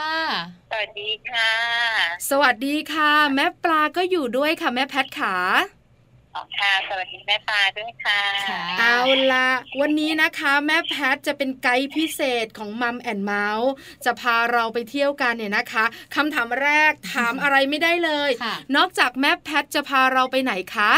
[0.72, 1.52] สวัสดีค่ะ
[2.30, 5.36] สวัสดีค่ะ แม่ปลาก็อยู่ด้วยค่ะแม่แพทขา
[6.60, 8.21] ค่ะสวัสดีแม่ปลาด้วยค่ะ
[8.80, 8.99] เอา
[9.32, 9.49] ละ
[9.80, 13.71] วันนี้นะคะแม่แพทจะเป็นไกด์พิเศษของมัมแอนเมาส์
[14.06, 18.32] จะพาเราไปเที่ยวกันเนี่ยนะคะคำถามแรกถามอะไรไม่ได้เลย
[18.75, 20.91] นอกจากแม่แพทจะพาเราไปไหนคะ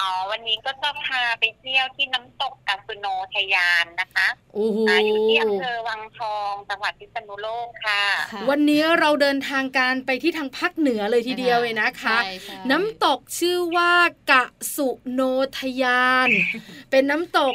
[0.00, 4.58] อ๋อวันนี้ก็จะพาไปเที่ยวที่น้ำตกกัสุโนทยานนะคะอ
[5.06, 8.02] อยู่ที่อำเภอวังทองจังหวัดพิษณุโลกค่ะ
[8.50, 12.16] วันนี้เราเดินทางการไปที่ทางภาคเหนือเลยทีเดียวเลยนะคะ
[12.70, 13.92] น้ำตกชื่อว่า
[14.32, 14.44] กะ
[14.76, 15.20] สุโน
[15.58, 16.28] ทยาน
[16.90, 17.52] เป็นน้ำตก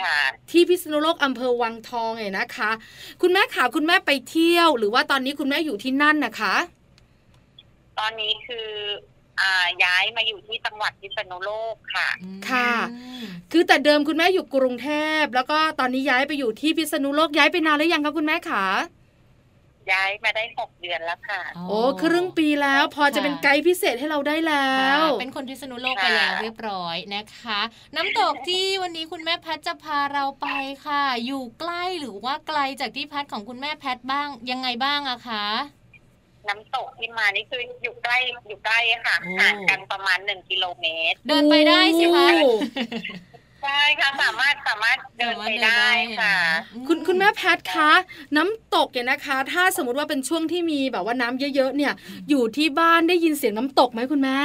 [0.52, 2.72] ที่พิษณุโลกอำเภอวังทองเลยนะคะ
[3.22, 6.56] คุณแม่ขาคุณแม่ไปเที่ยว หรือว่าตอนนี้คุณแม่อยู่ที่นั่นนะคะ
[8.00, 8.70] ตอนนี้คือ
[9.84, 12.10] ย้ายมาอยู่ที่จังหวัดพิษณุโลกค่ะ
[12.50, 12.72] ค่ะ
[13.52, 14.90] คือแต่เดิมคุณแม่อยู่กรุงเท
[15.22, 18.66] พแล้วก็ตอนนี้ย้ายไปอยู่ที่พิษณุโลกย้ายไปนานหรือยังคะคุณแม่ขา
[19.92, 27.60] ย้ายมาได้หกเดือนแล้วค่ะ โอ้ครึ่งปีแล้วพอจะเป็นไกด์พิเศษให้เราได้แล้ว เป็นคนพิษณุโลกไปแล้วเรียบร้อยนะคะ
[27.96, 30.48] น้ำตกที่วันนี้คุณแม่แพทจะพาเราไป
[30.86, 35.46] ค่ะ อยู่ใกล้หรือว่าไกลจากที่พักของคุณแม่แพทบ้างยังไงบ้างอะคะ
[36.50, 42.20] น้ำตกที่มานี่คืออยู่ใกล้อยู่ใกล้ค่ะห่างกันประมาณหนึ่งกิโลเมตร เดินไปได้ใช่ไหม
[43.64, 46.36] ใช่ค่ะสามารถสามารถเดินไปได้ค่ะ
[46.88, 47.92] คุณคุณแม่แพทคะ
[48.38, 51.94] น้ำตกเนี่ยนะคะ ถ้าสมมติว่าเป็นช่วงที่มีแบบว่าน้ำเยอะๆเนี่ย
[52.30, 54.40] อยู่ที่บ้านได้ยินเสียงน้ำตกไหมคุณแม่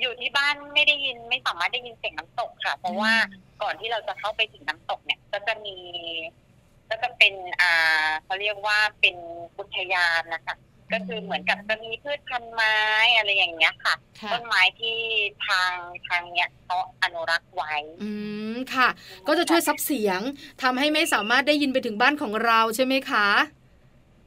[0.00, 3.12] อยู่ที่บ้านไม่ได้ยินไม่สามารถได้ยินเสียงน้ำตกค่ะ เพราะว่า
[3.62, 5.76] ก่อนที่เราจะเข้าไปถึงน้ำตกเนี่ย ก็จะมี
[6.92, 9.16] ก็จะเป็นอ่าเขาเรียกว่าเป็น
[9.58, 10.56] อุทยานนะคะ
[10.92, 12.76] ก็คือเหมือนกับจะมีพืชพันธุ์ไม้
[13.16, 13.94] อะไรอย่างเงี้ยค่ะ
[14.32, 14.98] ต้นไม้ที่
[15.46, 15.72] ทาง
[16.08, 18.10] ทางเนี้ยเขาอนุรักษ์ไว้ อื
[18.54, 18.88] มค่ะ
[19.26, 20.20] ก็จะช่วยซับเสียง
[20.62, 23.28] ทำให้ไม่สามารถได้ยินไปถึงบ้านของเราใช่ไหมคะ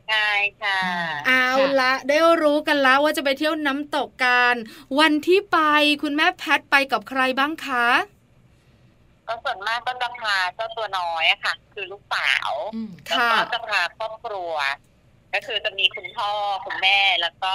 [0.10, 0.82] ใช่ค่ะ
[1.28, 1.50] เอา
[1.82, 4.56] ละได้รู้กันแล้วว่าจะไปเที่ยวน้ำตกกัน
[5.00, 5.60] วันที่ไป
[6.04, 7.88] คุณแม่แพทไปกับใครบ้างคะ
[9.28, 12.52] ก็ส่วนมากก็จะพาเจ้าตัวน้อยค่ะ คือลูกสาว
[13.06, 14.54] แล้วก็จะพาครอบครัว
[15.34, 16.32] ก็คือจะมีคุณพ่อ
[16.66, 17.54] คุณแม่แล้วก็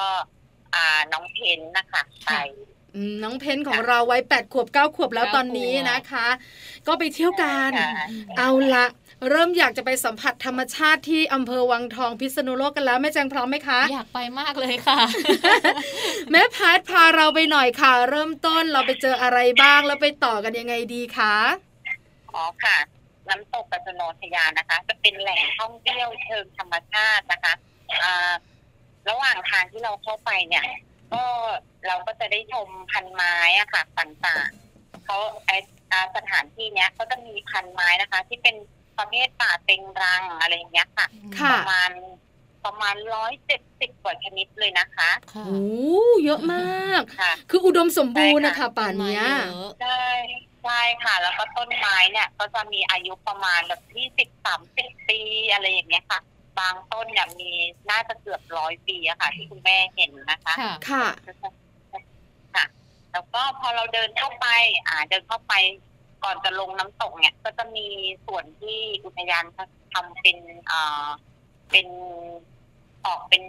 [0.74, 2.32] อ่าน้องเพนนะคะไป
[3.22, 6.26] น้องเพนของเราไว้แปดขวบเก้าขวบแล้วตอนนี้นะคะ
[6.86, 7.70] ก็ไปเที่ยวกัน
[8.38, 8.84] เอาละ
[9.28, 15.00] เริ่มอยากจะไปสัมผัสธรรมชาติที่อำเภอวังทองพิษณุโลกกันแล้วแม่แจงพร้อมไหมคะ อยากไปมากเลยค่ะ
[16.30, 21.36] แม่พัดพาเราไปหน่อยค่ะ เริ่มต้นเราไปเจออะไรบ้างแล้วไปต่อกันยังไงดีคะ
[22.34, 22.76] อ๋อค่ะ
[23.28, 27.54] น้ำตกกระสโนทยานนะคะ จะเป็นแหล่งท่องเที่ยวเชิงธรรมชาตินะคะ
[28.04, 28.32] อ่า
[29.08, 30.64] ระหว่างทางที่เราเข้าไปเนี่ย
[31.12, 31.24] ก็
[31.86, 35.50] เราก็จะได้ชมพันไม้อะค่ะต่างๆเขาไอ
[35.92, 41.06] อ่าสถานที่เนี้ยก็จะมีพันไม้นะคะ ที่เป็นป ระเภทป่าเต็งรังอะไรอย่างเงี้ยค่ะ
[41.38, 41.90] ค่ะประมาณ
[42.64, 45.62] ประมาณร้อยเจ็ดสิบกว่าชนิดเลยนะคะค่ะโอ้
[46.24, 50.04] เยอะมากค่ะคืออุดมสมบูรณ์ใช่นะค่ะคะป่านเนี้ยต้ไม้เยอะใช่
[50.62, 55.20] ใช่ค่ะ แล้วก็ต้นไม้เนี่ย ก็จะมีอายุประมาณแบบที่สิบสามสิบปี
[55.52, 56.20] อะไรอย่างเงี้ยค่ะ
[56.58, 57.50] บางต้นเนี่ยมี
[57.90, 61.06] น่าจะเกือบร้อยปีอะค่ะ ที่คุณแม่เห็นนะคะ ค่ะ ค่ะ
[62.54, 62.64] ค่ะ
[63.12, 64.46] แล้วก็พอเราเดินเข้าไป
[64.88, 65.54] อ่า เดินเข้าไป
[66.24, 67.86] ก่อนจะลงน้ำตกเนี่ย ก็จะมี
[68.26, 70.38] ส่วนที่อุทยานเขาทำเป็น
[70.70, 71.08] อ่า
[71.70, 71.86] เป็น
[73.06, 73.42] ออกเป็น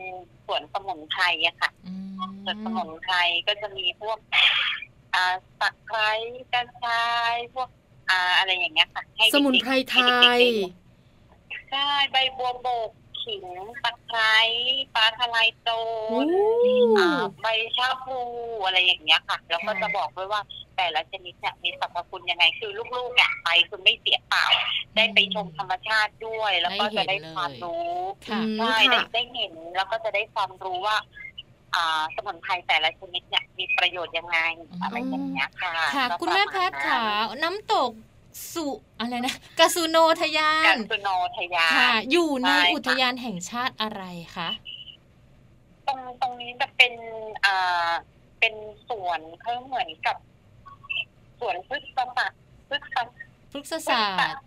[0.46, 2.10] สวนสมุนไพรอะค่ะอืม
[2.44, 3.14] สวนสมุนไพร
[3.48, 4.18] ก็จะมีพวก
[5.14, 6.10] อ่าตะไคร้
[6.54, 7.70] กระชายพวก
[8.10, 10.36] อ่าอะไรอย่างเงี้ยค่ะ ให้สมุนไพรไทให้เด็กๆยได้
[11.70, 12.92] ใช่ใบบัวบก
[13.24, 13.46] ขิง
[13.84, 14.36] ตะไคร้
[14.96, 15.70] ปลาทะลายโจ
[16.10, 16.36] โอ้ร
[16.98, 17.10] อ่า
[17.42, 18.20] ใบชาพลู
[18.66, 20.42] อะไรอย่างเงี้ยค่ะ แล้วก็จะบอกด้วยว่า
[20.78, 24.46] แต่ละชนิดเนี่ยมีสรรพคุณยังไง คือลูกๆเนี่ยไปคือไม่เสียเปล่า
[24.96, 27.92] ได้ไปชมธรรมชาติด้วย แล้วก็จะได้ความรู้
[28.30, 30.98] ค่ะอืมใช่ได้ค่ะได้เห็นแล้วก็จะได้ความรู้ว่า
[31.76, 37.02] อ่าสมุนไพรแต่ละชนิดเนี่ยมีประโยชน์ยังไงอืมอะไรอย่างเงี้ยค่ะ ค่ะก็คุณแม่ปแพระาณทย์ค่ะ
[37.44, 37.92] น้ำตก
[38.54, 38.68] สุ
[39.00, 44.04] อะไรนะกาสุโนทยากันนสุโนทยาค่ะนอยู่ในใช่ค่ะอุทยานแห่งชาติอะไร
[44.36, 44.50] คะ
[45.88, 46.94] ตรงตรงนี้จะเป็น
[47.46, 47.92] อ่า
[48.40, 48.54] เป็น
[48.88, 50.18] สวนเขาเหมือนกับ
[51.40, 52.38] สวนพฤกษศาสตร์
[52.70, 53.14] พฤกษศาสตร์
[53.52, 54.40] พฤกษศาสตร์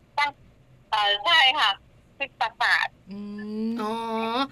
[0.91, 1.71] เออใช่ค่ะ
[2.19, 3.21] พฤกษศาสตร์อื
[3.69, 3.93] มอ๋อ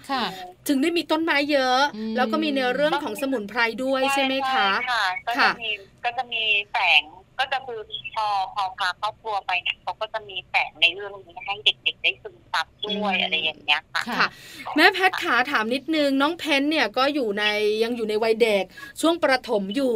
[0.09, 0.23] ค่ะ
[0.67, 5.71] ถึงได้มีต้นไม้เยอะอืมแล้วก็มีในเรื่องของสมุนไพรด้วยใช่ไหมคะใช่ค่ะ ก็จะค่ะมี
[6.03, 7.01] ก็จะมีแสง
[7.39, 7.79] ก็จะคือ
[8.15, 14.27] พอพอพาครอบครัวไปเนี่ยเขาก็จะมีแสงในเรื่องนี้ให้เด็กๆ ได้ซึมซับด้วยอะไรอย่างเงี้ยค่ะค่ะค่ะ
[14.75, 17.45] แม่แพทย์ขาถามนิดนึงน้องเพนเนี่ยก็อยู่ใน
[17.83, 18.63] ยังอยู่ในวัยเด็ก
[19.01, 19.95] ช่วงประถมอยู่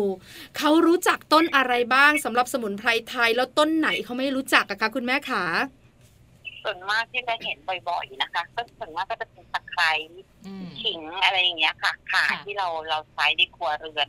[0.58, 5.44] เขารู้จักต้นอะไรบ้างสำหรับสมุนไพรไทยแล้วต้นไหนเขาไม่รู้จักอะคะคุณแม่ขา
[6.64, 7.58] ส่วนมากที่จะเห็น
[7.90, 9.92] บ่อยๆนะคะ ก็ส่วนมากก็จะเป็นตะไคร้
[10.46, 14.08] อืมขิงอะไรอย่างเงี้ยค่ะขาค่ะที่เราเราใช้ในครัวเรือน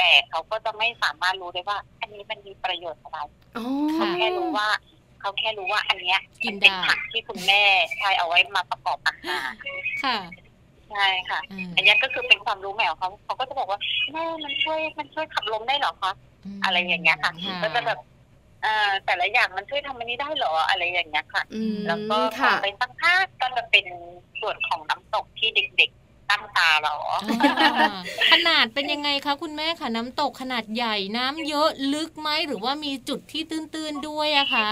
[0.00, 3.18] แต่เขาก็จะไม่สามารถรู้ได้ว่า อันนี้มันมีประโยชน์อะไร
[3.56, 3.64] อ๋อ
[3.96, 4.68] ค่ะแค่รู้ว่า
[5.20, 7.62] เขาแค่รู้ว่าอันเนี้ยกินมัเป็นได้ผักที่คุณแม่
[7.98, 9.52] ใช้เอาไว้มาประกอบอาหาร
[10.04, 10.18] ค่ะ
[10.90, 13.80] ใช่ค่ะอืมอันเนี้ยก็คือเป็นความรู้ใหม่ของเขาเขาก็จะบอกว่า
[14.12, 16.12] แม่มันช่วยมันช่วยขับลมได้เหรอคะ
[16.56, 17.32] มอะไรอย่างเงี้ยค่ะ
[17.62, 17.98] ก็จะแบบ
[18.62, 23.86] เอ่อแต่ละอย่างมันช่วยทำอันนี้ได้เหรออะไรอย่างเงี้ยค่ะอืมแล้วก็พอค่ะไปสักพักก็จะเป็น
[24.40, 25.99] ส่วนของน้ำตกที่เด็กๆ
[26.30, 26.98] ตั้งตารอ
[27.42, 27.98] อ่า
[28.30, 34.70] ขนาดเป็นยังไงคะคุณแม่ค่ะน้ำตกขนาดใหญ่น้ำเยอะลึกไหมหรือว่ามีจุดที่ตื้นๆด้วยอะคะ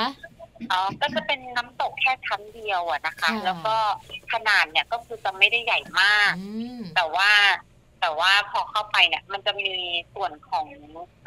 [0.73, 3.77] อ๋อ ก็จะเป็นน้ำตกแค่ชั้นเดียวอะนะคะค่ะแล้วก็
[4.33, 7.31] ขนาดเนี่ยก็คือจะไม่ได้ใหญ่มากอืมแต่ว่า
[8.01, 9.73] แต่ว่าพอเข้าไปเนี่ย มันจะมี
[10.15, 10.67] ส่วนของ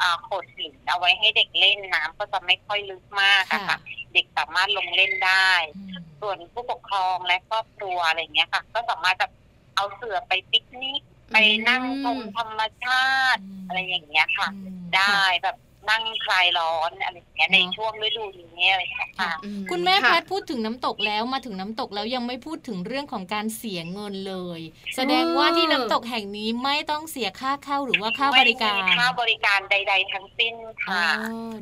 [0.00, 3.78] อ่าโขดหินเอาไว้ให้เด็กเล่นน้ำก็จะไม่ค่อยลึกมากอะค่ะ
[4.14, 5.90] เด็กสามารถลงเล่นได้อืม
[6.20, 9.32] ส่วนผู้ปกครองและครอบครัวอะไรเงี้ยค่ะ ก็สามารถแบบ
[9.76, 11.00] เอาเสือไปปิกนิก
[11.32, 11.36] ไป
[11.68, 15.56] นั่งชมธรรมชาติ อะไรอย่างเงี้ยค่ะอืมได้แบบ
[15.90, 18.24] นั่งคลายร้อนอะไรอย่างเงี้ยในเนอะช่วงฤดู
[18.60, 24.60] นี้อะไรอย่างเงี้ยค่ะอืคุณแม่ค่ะแพทย์พูดถึงน้ำตกแล้วมาถึงน้ำตกแล้วยังไม่พูดถึงเรื่องของการเสียเงินเลย
[24.96, 30.54] แสดงว่าที่น้ำตกแห่งนี้ไม่ต้องเสียค่าเข้าหรือว่าค่าบริการไม่มีค่าบริการใด ๆ ทั้งสิ้น
[30.90, 31.06] อ๋อค่ะ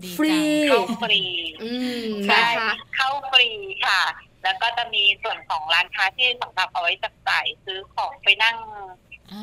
[0.05, 1.23] ดีฟรีจังเข้าฟรี
[1.62, 3.49] อืมใช่นะคะเข้าฟรี
[3.87, 4.01] ค่ะ
[4.42, 8.57] แล้วก็จะมีส่วนของร้านค้าที่สำหรับเอาไว้จับจ่ายซื้อของไปนั่ง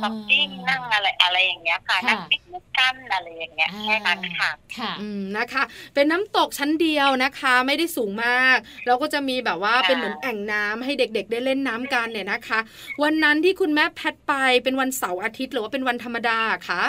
[0.01, 12.59] ช้อปปิ้งนั่งอะไรอะไรอย่างเงี้ยค่ะค่ะนั่งปิกนิกกันอะไรอย่างเงี้ยแค่นั้นค่ะค่ะอืมนะคะ เป็นน้ำตกชั้นเดียวนะคะ ไม่ได้สูงมากแล้วก็จะมีแบบว่าค่ะเป็นเหมือนแอ่งน้ำให้เด็กๆ ได้เล่นน้ำกันเนี่ยนะคะ
[13.03, 14.33] วันนั้นที่คุณแม่แพทไป
[14.63, 16.83] เป็นวันเสาร์อาทิตย์หรือว่าเป็นวันธรรมดาคะ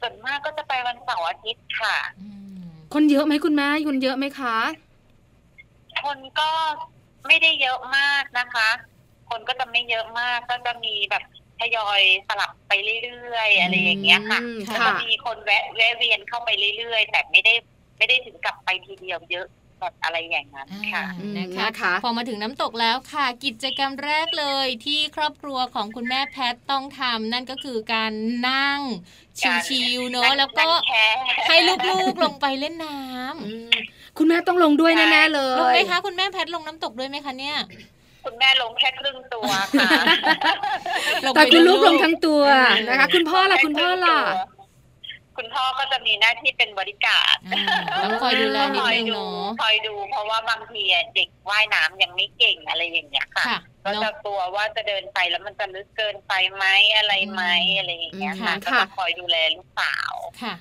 [0.00, 2.62] ส่วนมากก็จะไปวันเสาร์อาทิตย์ค่ะอืม
[2.94, 4.56] คนเยอะไหมคุณแม่คนเยอะไหมคะ
[6.06, 6.50] คนก็
[7.26, 8.68] ไม่ได้เยอะมากนะคะ
[9.28, 11.22] คนก็จะไม่เยอะมากก็จะมีแบบ
[11.60, 12.72] ทยอยสลับไป
[13.04, 17.54] เรื่อยๆอะไรอย่างเงี้ยค่ะอืมแล้วค่ะ ก็มีคนแวะแวะเวียนเข้าไปเรื่อยๆแต่ไม่ได้
[17.98, 19.46] ไม่ได้ถึงกับไปทีเดียวเยอะ
[19.80, 28.12] แบบอะไรอย่างนั้นค่ะอ่าอืมนะคะ นะคะพอมาถึงน้ำตกแล้วค่ะ กิจกรรมแรกเลยที่ครอบครัวของคุณแม่แพทต้องทำนั่นก็คือการ
[28.48, 28.80] นั่ง
[29.68, 31.06] ชิวๆเนอะแล้วก็นั่งแช่
[31.48, 31.56] ให้
[31.90, 33.70] ลูกๆลงไปเล่นน้ำ อืม
[34.18, 37.56] คุณแม่ต้องลงด้วยแน่ๆเลลงไหมยคะคุณแม่แพทลงน้ำตกด้วยไหมคะเนี่ย
[38.24, 39.90] คุณแม่ลงแค่ครึ่งตัวค่ะ
[41.24, 44.18] ลงแต่ไปคุณดูลูกลงทั้งตัวอืมนะคะ คุณพ่อล่ะคุณพ่อล่ะ
[45.38, 47.64] คุคุณพ่อก็จะมีหน้าที่เป็นบริการอ่า
[48.04, 56.64] ต้องคอยดูแลนิดคอยนึงดูเนาะคอยดูเพราะว่าบางทีอะเด็กว่ายน้ำยังไม่เก่งอะไรอย่างเงี้ยค่ะค่ะก็เนาะจะกลัวว่าจะเดินไปแล้วมันจะลึกเกินไปไหม
[56.96, 60.54] อะไรไหมอืมอะไรอย่างเงี้ยอืมค่ะก็ค่ะจะคอยดูแลลูกสาวค่ะ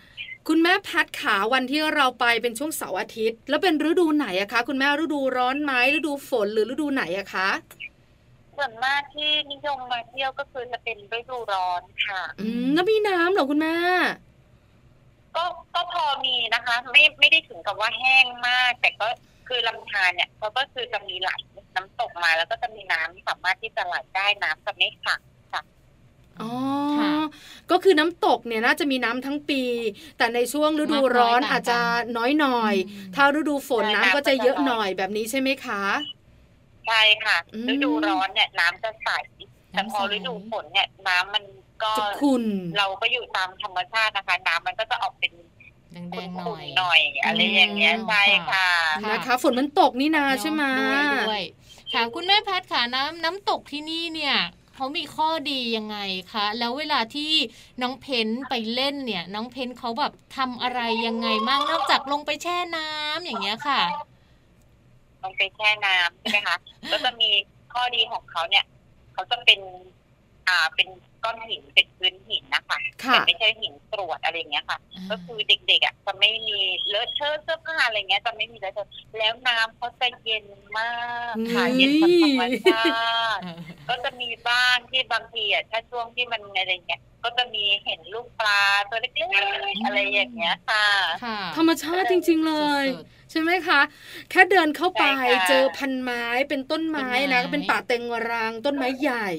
[0.51, 7.49] คุณแม่แพทขาวันที่เราไปเป็นช่วงเสาร์อาทิตย์ แล้วเป็นฤดูไหนอะคะ คุณแม่ฤดูร้อนไหมฤดูฝนหรือฤดูไหนอะคะ
[8.57, 13.75] ส่วนมากที่นิยมมาเที่ยวก็คือจะเป็นฤดูร้อนค่ะ อืมแล้วมีน้ำเหรอคุณแม่
[15.35, 15.43] ก็
[15.75, 19.07] ก็พอมีนะคะ ไม่ไม่ได้ถึงกับว่าแห้งมาก แต่ก็
[19.47, 21.31] คือลำธารเนี่ยเขาก็คือจะมีไหล
[21.75, 25.21] น้ำตกมาแล้วก็จะมีน้ำสามารถที่จะไหลได้น้ำจะไม่ขัง
[26.41, 26.51] อ๋อ
[26.99, 27.08] ค่ะ
[27.71, 29.61] ก็คือน้ำตกเนี่ยน่าจะมีน้ำทั้งปี
[30.17, 31.79] แต่ในช่วงฤดูร้อนมากน้อยต่างกันอาจจะ
[32.17, 35.83] น้อยหน่อยอืมถ้าฤดูฝนน้ำก็จะเยอะหน่อยแบบนี้ใช่ไหมคะ
[36.87, 39.09] ใช่ค่ะอืมฤดูร้อนเนี่ยน้ำจะใส
[39.71, 41.43] แต่พอน้ำใสฤดูฝนเนี่ยน้ำมัน
[41.83, 42.43] ก็จะขุ่น
[42.77, 45.31] เราก็อยู่ตามธรรมชาตินะคะ น้ำมันก็จะออกเป็น
[46.11, 48.67] แดขุ่งๆหน่อยนๆหน่อยอะไรอย่างเงี้ยอืมใช่ค่ะ
[49.03, 51.43] ค่ะนะคะฝนมันตกนี่นาใช่ไหมด้วยด้วย
[51.93, 54.35] ค่ะคุณแม่แพทย์ค่ะน้ำน้ำตกที่นี่เนี่ย
[54.81, 55.97] เขามีข้อดียังไง
[56.33, 57.31] คะ แล้วเวลาที่
[57.81, 63.81] น้องเพนไปเล่นเนี่ย น้องเพนเขาแบบทำอะไรยังไงมั่งนอกจากลงไปแช่น้ำอย่างเงี้ยค่ะ
[65.23, 66.57] ลงไปแช่น้ำใช่ไหมคะ
[66.91, 67.29] ก็จะมี
[67.73, 68.65] ข้อดีของเขาเนี่ย
[69.13, 69.59] เขาจะเป็น
[70.47, 70.87] อ่าเป็น
[71.23, 74.77] ก้อนหินเป็นพื้นหินนะคะค่ะแต่ไม่ใช่หินกรวดอะไรอย่างเงี้ยค่ะ
[75.09, 80.45] ก็คือเด็กๆอะจะไม่มีเลอะเทอะเสื้อผ้าอะไรเงี้ยจะไม่มีเลอะเทอะแล้วน้ำเขาจะเย็น
[80.77, 80.91] มา
[81.31, 82.89] กค่ะเฮ้ยเย็นจากธรรมชา
[83.37, 83.41] ติ
[83.89, 90.85] ก็จะมีบ้างที่บางทีอะถ้าช่วงที่มันอะไรเงี้ย ก็จะมีเห็นลูกปลาตัวเล็กๆอะไรอย่างเงี้ยค่ะ
[91.23, 93.81] ค่ะธรรมชาติจริง ๆเลยสุดใช่ไหมคะ
[94.31, 99.29] แค่เดินเข้าไปใช่ค่ะเจอพันไม้เป็นต้นไม้ต้นไม้นะก็เป็นป่าเต็งรังต้นไม้ใหญ่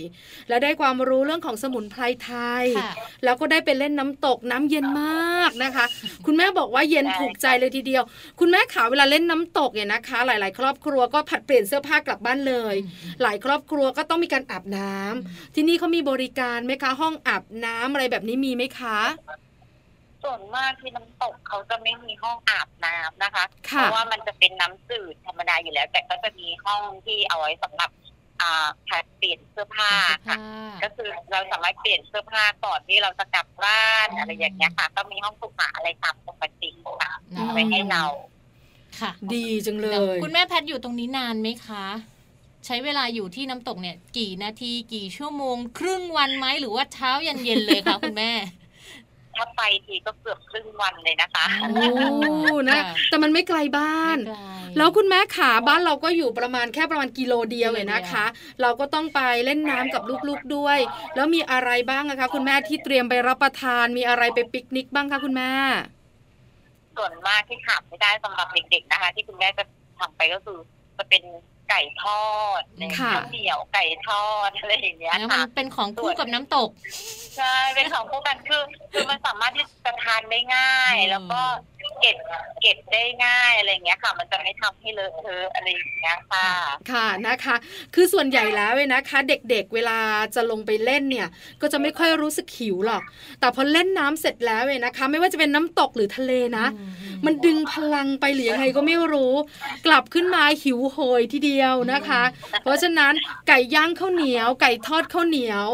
[0.49, 2.93] และได้ความรู้เรื่องของสมุนไพรไทยค่ะ
[3.25, 5.85] แล้วก็ได้ไปเล่นน้ำตกน้ำเย็นมากนะคะ
[6.27, 8.03] คุณแม่บอกว่าเย็นใช่ถูกใจเลยทีเดียว
[8.41, 12.75] คุณแม่ขาเวลาเล่นน้ำตกเนี่ยนะคะ หลาย ๆ ครอบครัวก็ผัดเปลี่ยนเสื้อผ้ากลับบ้านเลย
[13.23, 18.99] หลายครอบครัวก็ต้องมีการอาบน้ำที่นี่เขามีบริการไหมคะห้องอาบน้ำอะไรแบบนี้มีไหมคะ
[20.23, 27.91] ส่วนมากที่น้ำตกเขาจะไม่มีห้องอาบน้ำนะคะเพค่ะราะว่ามันจะเป็นน้ำจืดธรรมดาอยู่แล้ว แต่ก็จะมีห้องที่เอาไว้สำหรับ
[28.41, 30.39] อ่าผัดเปลี่ยนเสื้อผ้าเสื้อค่ะผ้า
[30.83, 38.05] ก็คือเราสามารถเปลี่ยนเสื้อผ้าก่อนที่เราจะกลับบ้านอะไรอย่างเงี้ยค่ะ ก็มีห้องสุขาอะไรตามปกติค่ะอืมไว้ให้เรา
[39.01, 41.85] ค่ะ ดีจังเลย คุณแม่แพทย์อยู่ตรงนี้นานไหมคะ
[42.67, 48.33] ใช้เวลาอยู่ที่น้ำตกเนี่ย กี่นาทีกี่ชั่วโมง ครึ่งวันไหมหรือว่าเช้ายันเย็นเลยคะคุณแม่
[49.37, 51.81] ถ้าไปทีก็เกือบครึ่งวันเลยนะคะโอ้
[52.69, 58.25] นะค่ะแต่มันไม่ไกลบ้านไม่ไกลแล้วคุณแม่ขาบ้านเราก็อยู่ประมาณแค่ประมาณกิโลเดียวเลยนะคะ
[58.61, 60.79] เราก็ต้องไปเล่นน้ำกับลูกๆด้วย
[61.15, 65.51] แล้วมีอะไรบ้างอะคะ คุณแม่ที่เตรียมไปรับประทานมีอะไรไปปิกนิกบ้างคะคุณแม่
[66.97, 69.65] ส่วนมากที่ขาดไม่ได้สำหรับเด็กๆนะคะ ที่คุณแม่จะ
[69.99, 70.59] ทำไปก็คือ
[70.99, 71.23] จะเป็น
[71.71, 72.27] ไก่ทอ
[72.61, 72.63] ด
[72.99, 76.71] ค่ะข้าวเหนียวไก่ทอดอะไรอย่างเงี้ยแล้วมัค่ะนเป็นของคู่กับน้ำตก
[77.37, 78.63] ใช่เป็นของพวกกันคือ
[78.93, 81.41] คือมันสามารถที่จะทานได้ง่ายอืมแล้วก็
[82.01, 82.17] เก็บ
[82.61, 86.47] เก็บได้ง่ายอะไรอย่างเงี้ยค่ะ มันจะไม่ทำให้เลอะเทอะอะไรอย่างเงี้ยค่ะ
[86.93, 87.57] ค่ะนะคะ
[87.95, 89.99] คือส่วนใหญ่แล้วเนี่ยนะคะ เด็กๆเวลา
[90.35, 91.29] จะลงไปเล่นเนี่ย
[91.63, 93.03] ก็จะไม่ค่อยรู้สึกหิวหรอก
[93.41, 96.67] แต่พอเล่นน้ำเสร็จแล้วเนี่ยนะคะ ไม่ว่าจะเป็นน้ำตกหรือทะเลนะ
[97.27, 99.33] มันดึงพลังไปหรือยังไงก็ไม่รู้
[99.87, 102.23] กลับขึ้นมาหิวโหยทีเดียวนะคะ
[102.63, 103.13] เพราะฉะนั้น
[103.49, 105.67] ไก่ย่างข้าวเหนียว ไก่ทอดข้าวเหนียว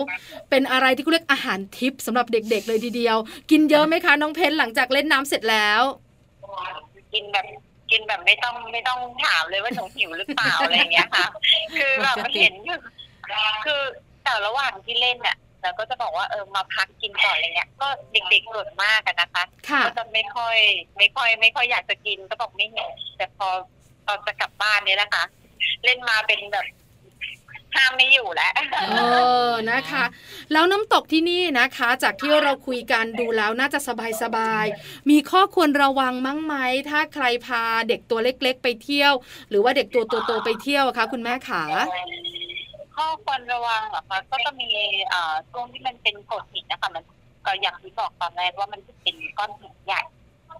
[0.50, 3.16] เป็นอะไรที่เขาเรียกอาหารทิพย์สำหรับเด็ก ๆ เลยทีเดียว
[3.50, 5.82] กินเยอะไหมคะน้องเพนหลังจากเล่นน้ำเสร็จแล้ว
[7.12, 7.46] กินแบบ
[7.90, 11.26] กินแบบไม่ต้องไม่ต้องถามเลยว่าหนูหิวหรือเปล่าอะไรอย่างเงี้ยค่ะ
[11.78, 12.78] คือแบบเห็นอยู่
[13.64, 13.80] คือ
[14.24, 15.34] แต่ระหว่างที่เล่นเนี่
[15.66, 20.56] ยเราก็จะบอกว่าเออมาพักกินก่อนอะไรเงี้ย ก็เด็กๆส่วนมากอะนะคะค่ะก็จะไม่ค่อย
[20.98, 23.48] ไม่ค่อย ไม่ค่อยอยากจะกินก็บอกไม่หิวแต่พอ
[24.06, 25.24] ตอนจะกลับบ้านเนี่ยนะคะ
[25.84, 26.66] เล่นมาเป็นแบบ
[27.74, 28.52] ห้ามไม่อยู่แล้ว
[28.92, 29.00] เอ
[29.50, 30.04] อนะคะ
[30.52, 36.54] แล้วน้ำตกที่นี่นะคะ จากที่เราคุยกันดูแล้วน่าจะสบายสบายๆมีข้อควรระวังมั้งไหม
[36.90, 39.12] ถ้าใครพาเด็กตัวเล็ก ๆ ไปเที่ยว
[39.50, 41.64] หรือว่าเด็กตัวโตๆไปเที่ยวอะคะคุณแม่ขา
[42.96, 44.70] ข้อควรระวังเหรอคะก็จะมี
[45.12, 47.04] อ่าช่วงที่มันเป็นโขดหินนะคะมัน
[47.46, 50.02] ก็อย่างที่บอกตอนแรกว่ามันจะเป็นก้อนหินใหญ่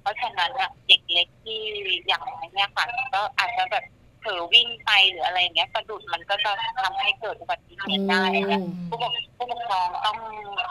[0.02, 1.60] เพราะฉะนั้นอะเด็กเล็กที่
[2.06, 2.84] อย่างไรเนี่ยค่ะ
[3.14, 3.84] ก็อาจจะแบบ
[4.26, 6.52] ผลอวิ่งไปหรืออะไรเงี้ยสะดุดมันก็จะ
[6.82, 8.60] ทำให้เกิดอุบัติเหตุได้นะ
[8.90, 10.18] ผู้ปกผู้ปกครองต้อง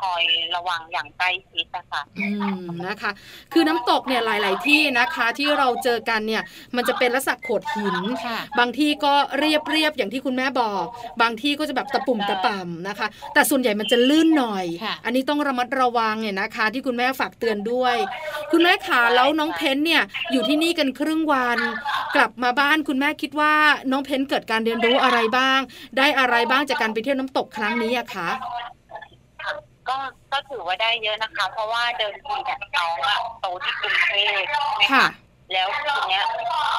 [0.02, 0.24] คอย
[0.56, 2.28] ระวังอย่างใกล้ชิดนะคะอื
[2.58, 3.12] มนะคะ
[3.54, 6.44] คือน้ำตกเนี่ยหลาย ๆ ที่นะคะ ที่เราเจอกันเนี่ย
[6.76, 10.86] มันจะเป็นลักษณะโขดหินค่ะบางที่ก็เรียบเรียบๆอย่างที่คุณแม่บอก
[11.22, 17.96] บางที่ก็จะแบบตะปุ่มตะป่ำนะคะ แต่ส่วนใหญ่มันจะลื่นหน่อยค่ะอันนี้ต้องระมัดระวังเนี่ยนะคะ ที่คุณแม่ฝากเตือนด้วย
[18.52, 21.60] คุณแม่ขาแล้วน้องเพนเนี่ยอยู่ที่นี่กันครึ่งวัน
[22.16, 23.45] กลับมาบ้านคุณแม่คิดว่า
[23.92, 25.60] น้องเพนเกิดการเรียนรู้อะไรบ้าง
[25.98, 28.30] ได้อะไรบ้างจากการไปเที่ยวน้ำตกครั้งนี้อะคะ
[29.90, 29.98] ก็
[30.32, 35.08] ก็ถือว่าได้เยอะนะคะ เพราะว่าเดิมทีเนี่ยน้องอะโตที่กรุงเทพใช่ไหมค่ะ
[35.54, 36.26] แล้วทีเนี้ย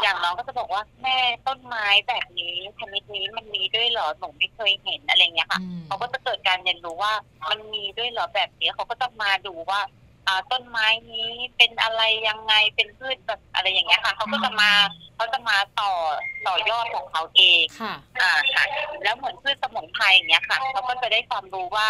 [0.03, 7.13] อย่างน้องก็จะบอกว่าแม่ต้นไม้แบบนี้ชนิดนี้มันมีด้วยเหรอหนูไม่เคยเห็นอะไรเงี้ยค่ะอืมเขาก็จะเกิดการเรียนรู้ว่า
[7.51, 10.06] มันมีด้วยเหรอแบบนี้เขาก็จะมาดูว่าอ่า
[10.53, 14.71] ต้นไม้นี้เป็นอะไรยังไงเป็นพืชแบบอะไรอย่างเงี้ยค่ะเขาก็จะมา
[15.17, 15.93] เขาจะมาต่อ
[16.47, 18.65] ต่อยอดของเขาเองค่ะอ่าค่ะ
[19.03, 21.89] แล้วเหมือนพืชสมุนไพรอย่างเงี้ยค่ะเขาก็จะได้ความรู้ว่า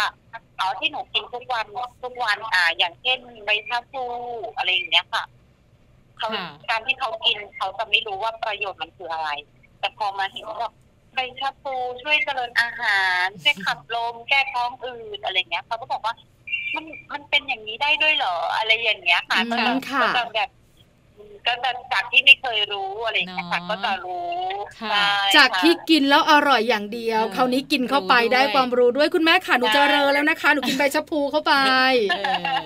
[0.59, 1.65] อ๋อที่หนูกินทุกวัน
[2.03, 4.03] ทุกวันอ่า อย่างเช่นใบชาพู
[4.57, 5.23] อะไรอย่างเงี้ยค่ะ
[6.17, 9.29] เขาค่ะการที่เขากินเขาจะไม่รู้ว่าประโยชน์มันคืออะไร
[9.79, 10.71] แต่พอมาเห็นว่า
[11.15, 16.13] ใบชาพูช่วยเจริญอาหารช่วยขับลมแก้ท้องอืดอะไรเงี้ยเขาก็บอกว่า
[16.75, 20.49] มันมันเป็นอย่างนี้ได้ด้วยเหรออะไรอย่างเงี้ยค่ะอืมก็จะค่ะก็จะแบบ
[21.47, 24.27] ก็จะจากที่ไม่เคยรู้อะไรอย่างเงี้ยค่ะเนาะก็จะรู้
[24.81, 31.53] ค่ะใช่จากค่ะที่กินแล้วอร่อยอย่างเดียวเออคราวนี้กินเข้าไปรู้ด้วยได้ความรู้ด้วยคุณแม่ค่ะหนูใช่เจริญแล้วนะคะหนูกินใบชะพูเข้าไป
[32.11, 32.15] เอ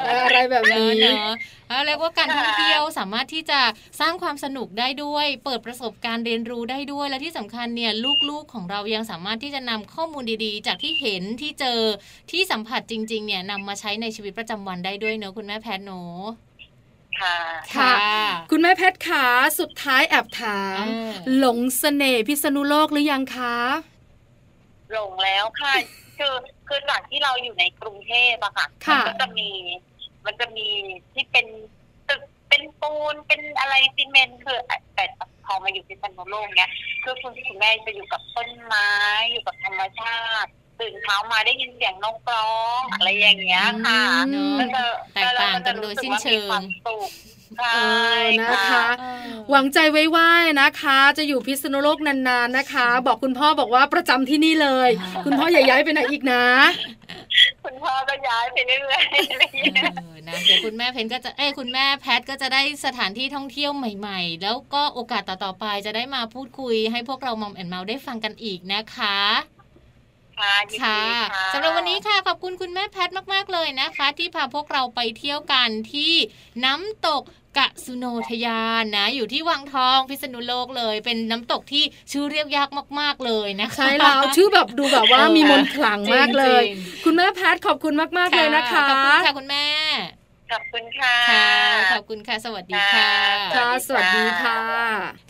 [0.02, 1.36] เอออะไรแบบเนนี้อะเนอะ
[1.70, 3.62] แล้วเรียกว่าการท่องเที่ยวสามารถที่จะ
[4.00, 7.92] สร้างความสนุกได้ด้วย เปิดประสบการณ์เรียนรู้ได้ด้วย และที่สำคัญเนี่ย
[8.30, 11.80] ลูกๆของเรายังสามารถที่จะนำข้อมูลดีๆ จากที่เห็นที่เจอ
[12.32, 16.24] ที่สัมผัสจริง ๆ เนี่ยนำมาใช้ในชีวิตประจำวันได้ด้วยเนอะคุณแม่แพทย์เนอะ
[17.22, 17.38] ค่ะ
[17.76, 17.94] ค่ะ
[18.52, 19.26] คุณแม่เพชรขา
[19.60, 23.58] สุดท้ายแอบถามเออหลงเสน่ห์พิษณุโลกหรือยังคะ
[24.92, 25.74] หลงแล้วค่ะ
[26.20, 26.34] คือ
[26.68, 29.50] คือจากที่เราอยู่ในกรุงเทพอะค่ะค่ะมัก็จะมี
[30.26, 30.68] มันจะมี
[31.14, 31.46] ที่เป็น
[32.10, 34.60] ตึกเป็นปูนเป็นอะไรซีเมนต์คือ
[34.96, 35.06] แต่
[35.46, 36.72] พอมาอยู่ที่ซันโนโลกเนี้ย
[37.04, 38.90] คือคุณคุณแม่จะอยู่กับต้นไม้
[39.32, 40.52] อยู่กับธรรมชาติ
[40.82, 44.04] ตื่นเช้ามาได้ยินเสียงนกร้องอะไรอย่างเงี้ยค่ะ
[44.34, 47.10] อืมก็จะแตกต่างกันโดยสิ้นเชิงก็จะรู้สึกว่ามีความสุข
[47.58, 47.82] ใช่
[48.40, 50.30] เออนะคะเออหวังใจไว้ว่า
[50.62, 56.44] นะคะ จะอยู่พิษณุโลกนานๆนะคะ บอกคุณพ่อบอกว่าประจำที่นี่เลยอ่าคุณพ่ออย่าย้ายไปไหนอีกนะ
[57.64, 69.20] คุณพ่อก็ย้ายไปเรื่อยๆอะไรอย่างเงี้ยเออนะเดี๋ยวคุณแม่เพนก็จะเอ้ยคุณแม่แพทก็จะได้สถานที่ท่องเที่ยวใหม่ๆ แล้วก็โอกาสต่อๆไปจะได้มาพูดคุยให้พวกเรามอมแอนเมาได้ฟังกันอีกนะคะ
[70.42, 76.14] ค่ะยินค่ะดีค่ะสำหรับวันนี้ค่ะขอบคุณคุณแม่แพทมาก ๆ เลยนะคะ ที่พาพวกเราไปเที่ยวกันที่
[76.66, 77.24] น้ำตก
[77.58, 82.70] กะสุโนทยานนะ อยู่ที่วังทองพิษณุโลกเลย เป็นน้ำตกที่ชื่อเรียกยาก
[83.00, 89.66] มาก ๆเลยนะคะใช่แล้วชื่อแบบดูแบบว่ามีมนต์ขลังมากเลยจริงคุณแม่แพทย์ขอบคุณมากๆเลยนะคะขอบคุณค่ะคุณแม่
[90.52, 91.50] ขอบคุณค่ะค่ะ
[91.94, 93.12] ขอบคุณค่ะ สวัสดีค่ะ
[93.56, 94.60] ค่ะสวัสดีค่ะ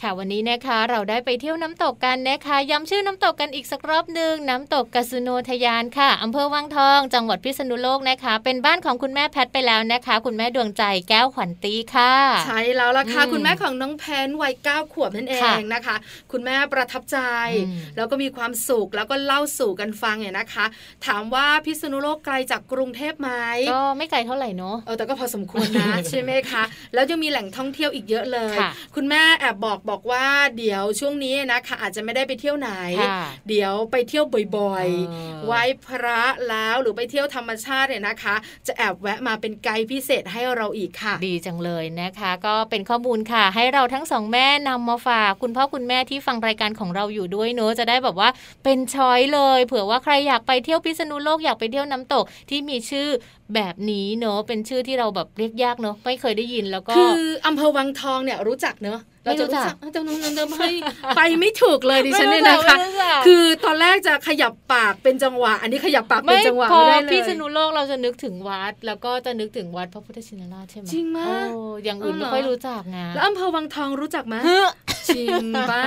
[0.01, 12.13] ค่ะวันนี้นะคะเราได้ไปเที่ยวน้ำตกกันนะคะย้ำชื่อน้ำตกกันอีกสักรอบหนึ่งน้ำตกกสุโนทยานค่ะอำเภอวังทอง จังหวัดพิษณุโลกนะคะ เป็นบ้านของคุณแม่แพทไปแล้วนะคะ คุณแม่ดวงใจแก้วขวัญตีค่ะ
[12.45, 15.95] ใช่แล้วล่ะค่ะอืมคุณแม่ของน้องแพนวัยเก้าขวบนั่นเอค่ะงนะคะ
[16.31, 17.17] คุณแม่ประทับใจ
[17.65, 20.65] อืมแล้วก็มีความสุขแล้วก็เล่าสู่กันฟังเนี่ยนะคะ
[21.07, 23.29] ถามว่าพิษณุโลกไกลจากกรุงเทพไหม
[23.73, 30.25] ก็ไม่ไกลเท่าไหร่เนอะเออแต่ก็พอสมควรนะใช่ไหมคะ แล้วยังมีแหล่งท่องเที่ยวอีกเยอะเลยค่ะคุณแม่แอบบอกบอกว่า
[30.57, 34.25] เดี๋ยวช่วงนี้นะคะอาจจะไม่ได้ไปเที่ยวไหนค่ะเดี๋ยวไปเที่ยว
[34.57, 38.35] บ่อยเออๆไหว้พระแล้วหรือไปเที่ยวธรรมชาติเนี่ยนะคะ
[38.67, 48.29] จะแอบแวะมาเป็นไกด์พิเศษให้เราอีกค่ะ ดีจังเลยนะคะ ก็เป็นข้อมูลค่ะ ให้เราทั้งสองแม่นำมาฝากคุณพ่อคุณแม่ที่ฟังรายการของเราอยู่ด้วยเนอะจะได้แบบว่า
[48.63, 53.07] เป็นช้อยเลย เผื่อว่าใครอยากไปเที่ยวพิษณุโลกอยากไปเที่ยวน้ำตกที่มีชื่อ
[53.55, 60.69] แบบนี้เนอะเป็นชื่อที่เราแบบเรียกยากเนอะไม่เคยได้ยินแล้วก็คืออำเภอวังทองเนี่ยรู้จักเนอะเราจะรู้จักเจ้าน้องเดิมให้
[61.15, 74.67] ไปไม่ถูกเลยดิฉันเนี่ยนะคะไม่รู้จักคือตอนแรกจะขยับปากเป็นจังหวะ อันนี้ขยับปากเป็นไม่จังหวะพอไม่ได้เลยพิษณุโลกเราจะนึกถึงวัด แล้วก็จะนึกถึงวัดพระพุทธชินราชใช่ไหมจริงมากโอ้อย่างอื่นอ๋อเหรไม่อค่อยรู้จักไงแล้วอำเภอวังทองรู้จักไหมเฮ้อ
[75.09, 75.83] จริงปะ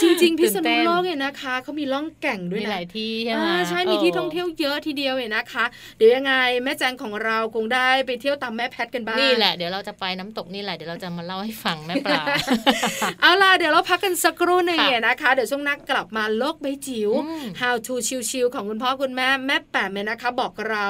[0.00, 5.64] จริง ๆ พิษตื่นณุเต้นโลกเนี่ยนะคะเขามีล่องแก่งด้วยมีนะหลายที่ใช่ไหมอ่าใช่มีที่ท่องเที่ยวเยอะทีเดียวเนี่ยนะคะ
[5.96, 6.32] เดี๋ยวยังไง
[6.64, 12.22] แม่แจงของเราคงได้ไปเที่ยวตามแม่แพทกันบ้างนี่แหละเดี๋ยวเราจะไปน้ำตกนี่แหละเดี๋ยวเราจะมาเล่าให้ฟังแม่ปลา
[13.20, 17.94] เอาล่ะเดี๋ยวเราพักกันสักครู่หนึ่งค่ะเนี่ยนะคะ เดี๋ยวช่วงหนักกลับมาโลกใบจิ๋วอืม How to
[18.30, 20.86] ชิวๆของคุณพ่อคุณแม่แม่แปมเนี่ยนะคะ บอกเรา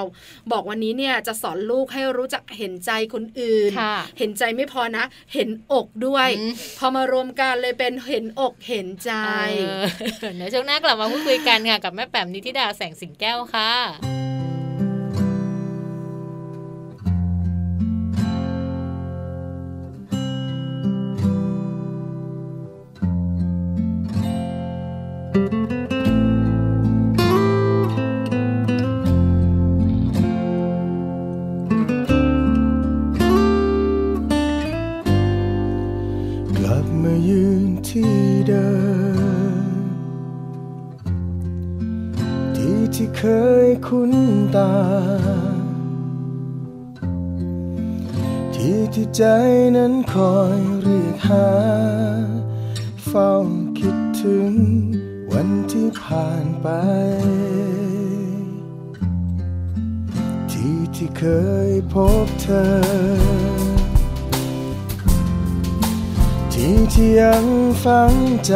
[0.52, 9.12] บอกวันนี้เนี่ยจะสอนลูกให้รู้จักเห็นใจคนอื่นค่ะเห็นใจไม่พอนะ เห็นอกด้วยอืมพอมารวมกันเลยเป็นเห็นอกเห็นใจ
[10.20, 14.39] เออเดี๋ยวช่วงหน้ากลับมาพูดคุยกันค่ะกับแม่แป๋มนิติดาแสงสิงแก้วค่ะ
[49.16, 49.24] ใจ
[49.76, 51.50] นั้นคอยเรียกหา
[53.06, 53.30] เฝ้า
[53.78, 54.52] คิดถึง
[55.32, 56.68] วันที่ผ่านไป
[60.50, 61.24] ที่ที่เค
[61.68, 61.94] ยพ
[62.24, 62.66] บเธอ
[66.52, 67.46] ที่ที่ยัง
[67.84, 68.14] ฝัง
[68.46, 68.54] ใจ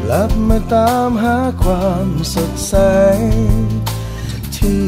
[0.00, 2.74] กลับมาตามหาความสดใส
[4.56, 4.84] ที่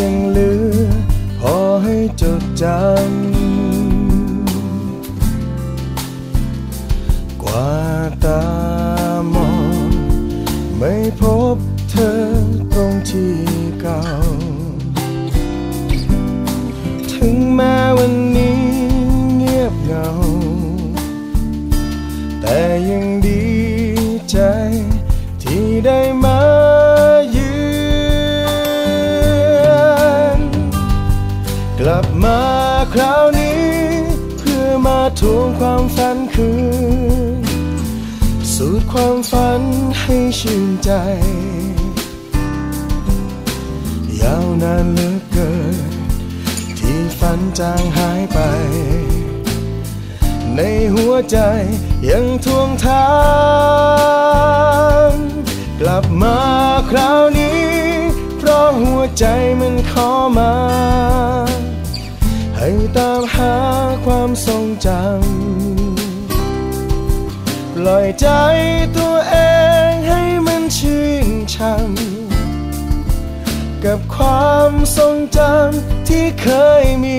[0.00, 1.13] ยังเหลือ
[1.46, 3.04] พอให้จดจำ
[7.42, 7.74] กว่า
[8.24, 8.44] ตา
[9.34, 9.48] มอ
[9.86, 9.90] ง
[10.78, 11.22] ไม่พ
[11.54, 11.56] บ
[11.90, 12.12] เธอ
[12.72, 13.36] ตรงที่
[13.80, 14.04] เก่า
[17.12, 18.58] ถึงแม้วันนี้
[19.36, 20.08] เงียบเหงา
[22.40, 23.44] แต่ยังดี
[24.30, 24.38] ใจ
[35.36, 36.50] วงความฝันคื
[37.38, 37.40] น
[38.54, 39.62] สูตรความฝัน
[40.00, 40.90] ให้ชื่นใจ
[44.20, 45.76] ยาวนานเหลือเกิน
[46.78, 48.38] ที่ฝันจางหายไป
[50.56, 50.60] ใน
[50.94, 51.38] หัวใจ
[52.10, 53.08] ยังทวงถา
[55.12, 55.14] ม
[55.80, 56.38] กลับมา
[56.90, 57.64] คราวนี้
[58.38, 59.24] เพราะหัวใจ
[59.60, 60.54] มันขอมา
[62.66, 63.54] ให้ตามหา
[64.04, 66.14] ความทรงจำ
[67.74, 68.26] ปล่อยใจ
[68.96, 69.36] ตัวเอ
[69.90, 76.46] งให้มันชื่นช่ำกับความทรงจำที่เค
[76.82, 77.06] ยม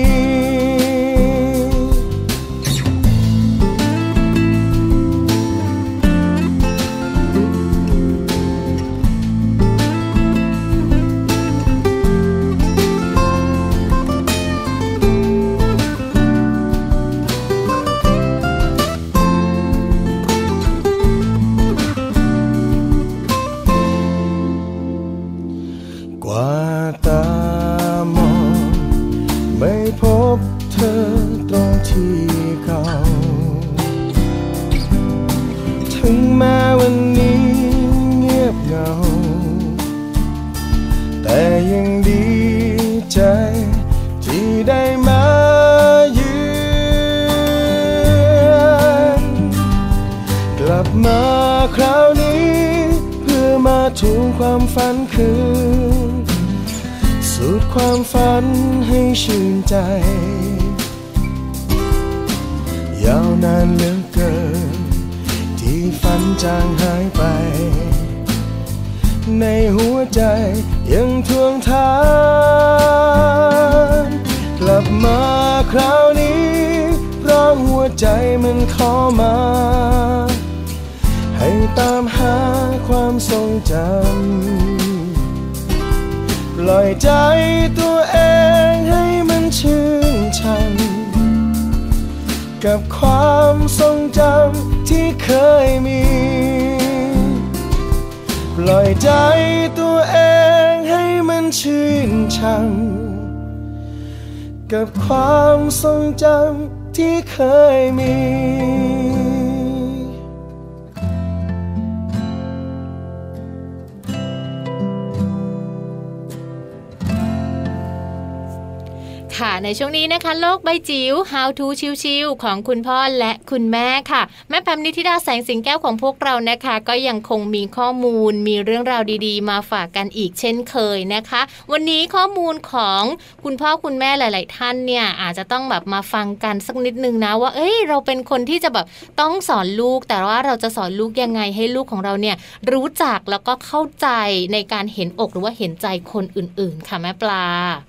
[119.38, 121.66] ค่ะ ในช่วงนี้นะคะ โลกใบจิ๋ว How to
[122.02, 131.40] ชิวๆของคุณพ่อและคุณแม่ค่ะ แม่แพมนิธิดาแสงสิงแก้วของพวกเรานะคะ ก็ยังคงมีข้อมูลมีเรื่องราวดีๆ มาฝากกันอีกเช่นเคยนะคะ
[131.72, 133.02] วันนี้ข้อมูลของ
[133.44, 138.86] คุณพ่อคุณแม่หลาย ๆ ท่านเนี่ยอาจจะต้องแบบมาฟังกันสักนิดนึงนะว่า เอ้ยเราเป็นคนที่จะแบบ
[139.20, 142.36] ต้องสอนลูก แต่ว่าเราจะสอนลูกยังไงให้ลูกของเราเนี่ย
[142.72, 144.08] รู้จักแล้วก็เข้าใจ
[144.52, 147.44] ในการเห็นอกหรือว่าเห็นใจคนอื่น ๆ ค่ะแม่ปลา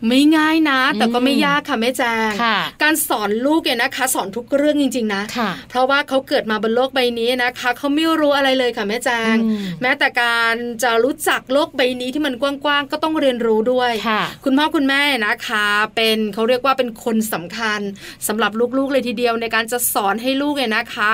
[0.08, 15.66] ไม่ง่ายนะ แต่ก็ไม่ยากค่ะแม่แจงค่ะการสอนลูกเนี่ยนะคะ สอนทุกเรื่องจริง ๆนะค่ะเพราะว่าเขาเกิดมาบนโลกใบนี้นะคะเขาไม่รู้อะไรเลยค่ะแม่แจงอืมแม้แต่การจะรู้จักโลกใบนี้ที่มันกว้างๆก็ต้องเรียนรู้ด้วยค่ะคุณพ่อคุณแม่นะคะ
[15.96, 17.80] เป็นเขาเรียกว่าเป็นคนสำคัญ
[18.28, 21.10] สำหรับลูกๆเลยทีเดียวในการจะสอนให้ลูกเนี่ยนะคะ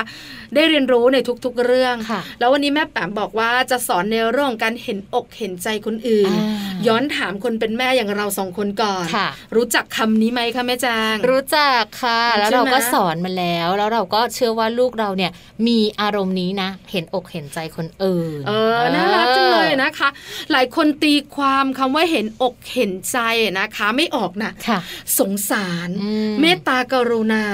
[0.54, 15.32] ได้เรียนรู้ในทุกๆเรื่องค่ะแล้ววันนี้แม่แปมบอกว่าจะสอนในเรื่องของการเห็นอกเห็นใจคนอื่นอ่าย้อนถามคนเป็นแม่อย่างเราสองคนก่อนค่ะรู้จักคำนี้ไหมคะแม่แจงรู้จักค่ะ แล้วเราก็สอนมาแล้ว แล้วเราก็เชื่อว่าลูกเราเนี่ย
[15.66, 20.08] มีอารมณ์นี้นะ เห็นอกเห็นใจคนอื่นเออน่ารักจังเลยนะคะ
[20.52, 23.18] หลายคนตีความคำว่าเห็นอกเห็นใจ
[23.58, 24.78] นะคะ ไม่ออกนะค่ะ
[25.18, 25.88] สงสาร
[26.40, 27.44] เมตตากรุณา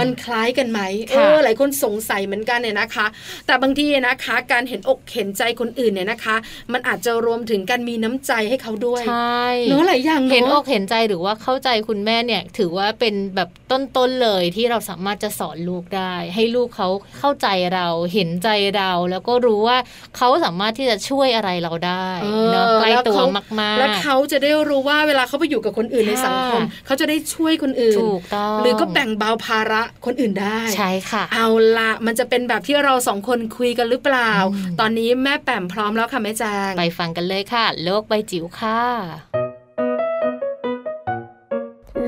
[0.00, 3.06] มันคล้ายกันไหมเออหลายคนสงสัยเหมือนกันเนี่ยนะคะ
[3.46, 6.36] แต่บางทีนะคะ การเห็นอกเห็นใจคนอื่นเนี่ยนะคะ
[6.72, 16.88] มันอาจจะรวมถึงการมีน้ำใจให้เขาด้วยใช่เนื้อหลายอย่างเห็นอกเห็นใจหรือว่าเข้าใจคุณแม่เนี่ยถือว่าเป็นแบบต้นๆเลยที่เราสามารถจะสอนลูกได้ ให้ลูกเขา
[17.18, 19.78] เข้าใจเราเห็นใจเรา แล้วก็รู้ว่า
[20.16, 22.08] เขาสามารถที่จะช่วยอะไรเราได้
[22.52, 23.20] เนาะใกล้ตัว
[23.60, 31.48] มากๆ แล้วเขาจะได้รู้ว่าเวลาเขาไปอยู่กับคนอื่นในสังคมเขาจะได้ช่วยคนอื่นถูกต้องหรือก็แบ่งเบาภาระคนอื่นได้ใช่ค่ะ เอา
[31.78, 34.32] ละมันจะเป็นแบบที่เราสองคนคุยกันหรือเปล่า
[34.80, 39.43] ตอนนี้แม่แปมพร้อมแล้วค่ะแม่แจงไปฟังกันเลยค่ะ โลกใบจิ๋วค่ะ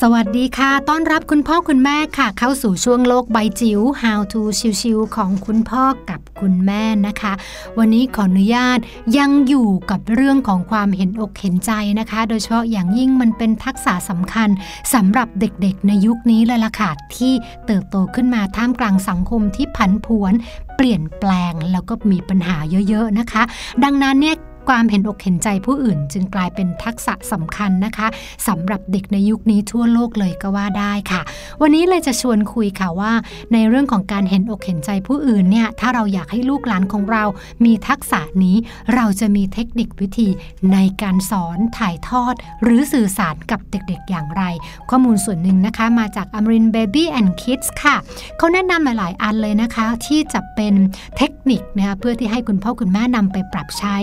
[0.00, 4.40] สวัสดีค่ะ ต้อนรับคุณพ่อคุณแม่ค่ะ เข้าสู่ช่วงโลกใบจิ๋ว How to
[4.80, 7.32] ชิวๆของคุณพ่อกับคุณแม่นะคะ
[7.78, 8.78] วันนี้ขออนุญาต
[9.18, 14.48] ยังอยู่กับเรื่องของความเห็นอกเห็นใจนะคะ โดยเฉพาะอย่างยิ่งมันเป็นทักษะสำคัญ
[14.94, 17.32] สำหรับเด็กๆ ในยุคนี้เลยล่ะค่ะที่
[17.66, 20.32] เติบโตขึ้นมาท่ามกลางสังคมที่ผันผวน
[20.76, 22.56] เปลี่ยนแปลงแล้วก็มีปัญหา
[22.88, 23.42] เยอะๆนะคะ
[23.84, 24.36] ดังนั้นเนี่ย
[24.68, 28.06] ความเห็นอกเห็นใจผู้อื่น จึงกลายเป็นทักษะสำคัญนะคะ
[28.48, 31.22] สำหรับเด็กในยุคนี้ทั่วโลกเลยก็ว่าได้ค่ะ
[31.62, 33.12] วันนี้เลยจะชวนคุยค่ะว่า
[33.52, 37.24] ในเรื่องของการเห็นอกเห็นใจผู้อื่นเนี่ยถ้าเราอยากให้ลูกหลานของเรา
[37.64, 38.56] มีทักษะนี้
[38.94, 40.28] เราจะมีเทคนิควิธี
[40.72, 44.42] ในการสอนถ่ายทอด หรือสื่อสารกับเด็กๆอย่างไร
[44.90, 47.96] ข้อมูลส่วนหนึ่งนะคะมาจากอมรินเบบี้แอนด์คิดส์ค่ะ
[48.38, 50.74] เขาแนะนำหลายๆ อันเลยนะคะ ที่จะเป็น
[51.16, 53.96] เทคนิคนะคะเพื่อที่ให้คุณพ่อคุณแม่นำไปปรับใช้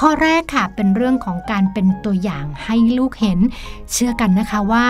[0.00, 3.38] ข้อข้อแรกค่ะเป็นเรื่องของการเป็นตัวอย่างให้ลูกเห็น
[3.92, 4.84] เชื่อกันนะคะว่า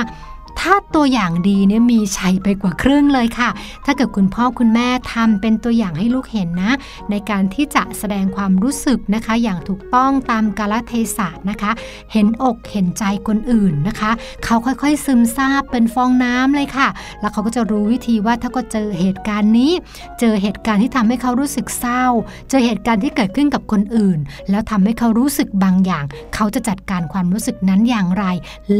[0.60, 3.50] ถ้าตัวอย่างดีเนี่ยมีชัยไปกว่าครึ่งเลยค่ะ
[3.84, 6.72] ถ้าเกิดคุณพ่อคุณแม่ทำเป็นตัวอย่างให้ลูกเห็นนะ
[7.10, 11.70] ในการที่จะแสดงความรู้สึกนะคะ อย่างถูกต้องตามกาลเทศะนะคะ
[12.12, 14.10] เห็นอกเห็นใจคนอื่นนะคะ
[14.44, 16.88] เขาค่อยๆซึมซาบเป็นฟองน้ำเลยค่ะ
[17.20, 19.72] แล้วเขาก็จะรู้วิธีว่าถ้าก็เจอเหตุการณ์นี้
[20.20, 22.04] เจอเหตุการณ์ที่ทำให้เขารู้สึกเศร้า
[22.50, 24.18] เจอเหตุการณ์ที่เกิดขึ้นกับคนอื่น
[24.50, 26.04] แล้วทำให้เขารู้สึกบางอย่าง
[26.34, 28.24] เขาจะจัดการความรู้สึกนั้นอย่างไร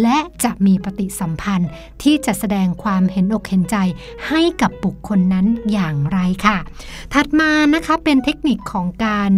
[0.01, 1.68] และจะมีปฏิสัมพันธ์
[2.03, 3.77] ที่จะแสดงความเห็นอกเห็นใจ
[4.29, 6.59] ให้กับบุคคลนั้นอย่างไรค่ะ
[7.15, 9.31] ถัดมานะคะเป็นเทคนิคของการ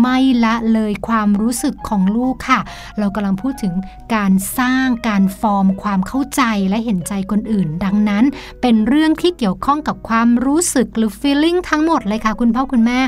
[0.00, 2.60] ไม่ละเลยความรู้สึกของลูกค่ะ
[2.98, 3.74] เรากำลังพูดถึง
[4.14, 8.24] การสร้างการฟอร์มความเข้าใจและเห็นใจคนอื่น ดังนั้น
[8.60, 12.98] เป็นเรื่องที่เกี่ยวข้องกับความรู้สึกหรือ feeling ทั้งหมดเลยค่ะ คุณพ่อคุณแม่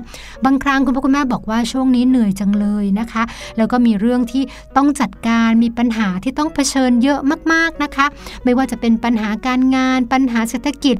[0.44, 3.22] บางครั้งคุณพ่อคุณแม่บอกว่าช่วงนี้เหนื่อยจังเลยนะคะ
[3.56, 4.42] แล้วก็มีเรื่องที่
[4.76, 7.20] ต้องจัดการมีปัญหาที่ต้องเผชิญเยอะ
[7.52, 8.06] มากๆนะคะ
[8.44, 10.96] ไม่ว่าจะเป็นปัญหาการงาน ปัญหาเศรษฐกิจ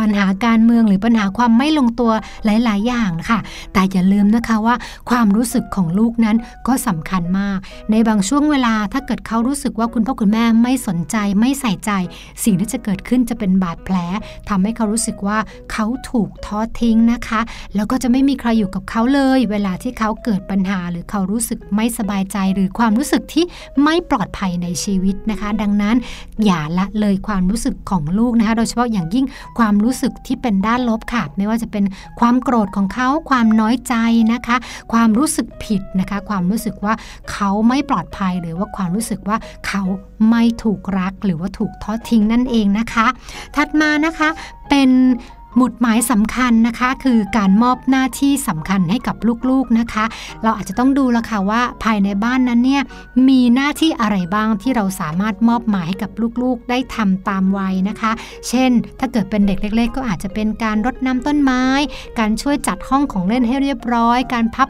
[0.00, 2.12] ปัญหาการเมืองหรือปัญหาความไม่ลงตัว
[2.44, 3.38] หลาย ๆ อย่างค่ะ
[3.72, 4.74] แต่อย่าลืมนะคะว่า
[5.10, 6.36] ความรู้สึกของลูกนั้น
[6.66, 7.58] ก็สำคัญมาก
[7.90, 11.90] ในบางช่วงเวลาถ้าเกิดเขารู้สึกว่าคุณพ่อคุณแม่ไม่สนใจไม่ใส่ใจ
[12.44, 13.96] สิ่งที่จะเกิดขึ้นจะเป็นบาดแผล
[14.48, 15.38] ทำให้เขารู้สึกว่า
[15.72, 17.40] เขาถูกทอดทิ้งนะคะ
[17.74, 23.44] แล้วก็จะไม่มีใครอยู่กับเขาเลย เวลาที่เขาเกิดปัญหาหรือเขารู้สึกไม่สบายใจ หรือความรู้สึกที่
[23.84, 25.96] ไม่ปลอดภัยในชีวิตนะคะ ดังนั้น
[26.44, 29.26] อย่าละเลยความรู้สึกของลูกนะคะ โดยเฉพาะอย่างยิ่ง
[29.58, 31.84] ความรู้สึกที่เป็นด้านลบค่ะ ไม่ว่าจะเป็น
[32.20, 33.94] ความโกรธของเขาความน้อยใจ
[34.32, 34.56] นะคะ
[34.92, 36.94] ความรู้สึกผิดนะคะ ความรู้สึกว่า
[37.32, 39.82] เขาไม่ปลอดภัยหรือว่าความรู้สึกว่าเขา
[40.30, 43.06] ไม่ถูกรักหรือว่าถูกทอดทิ้งนั่นเองนะคะ
[43.56, 44.28] ถัดมานะคะ
[44.68, 44.90] เป็น
[45.56, 49.16] หมุดหมายสำคัญนะคะคือการมอบหน้าที่สำคัญให้กับ
[49.50, 50.04] ลูกๆนะคะ
[50.42, 52.82] เราอาจจะต้องดูละค่ะว่าภายในบ้านนั้นเนี่ย
[53.28, 56.10] มีหน้าที่อะไรบ้างที่เราสามารถมอบหมายให้กับ
[56.42, 58.12] ลูกๆ ได้ทำตามวัยนะคะ
[58.48, 61.64] เช่น ถ้าเกิดเป็นเด็กเล็ก ๆ ก็อาจจะเป็นการรดน้ำต้นไม้
[62.18, 64.68] การช่วยจัดห้องของเล่นให้เรียบร้อย การพับ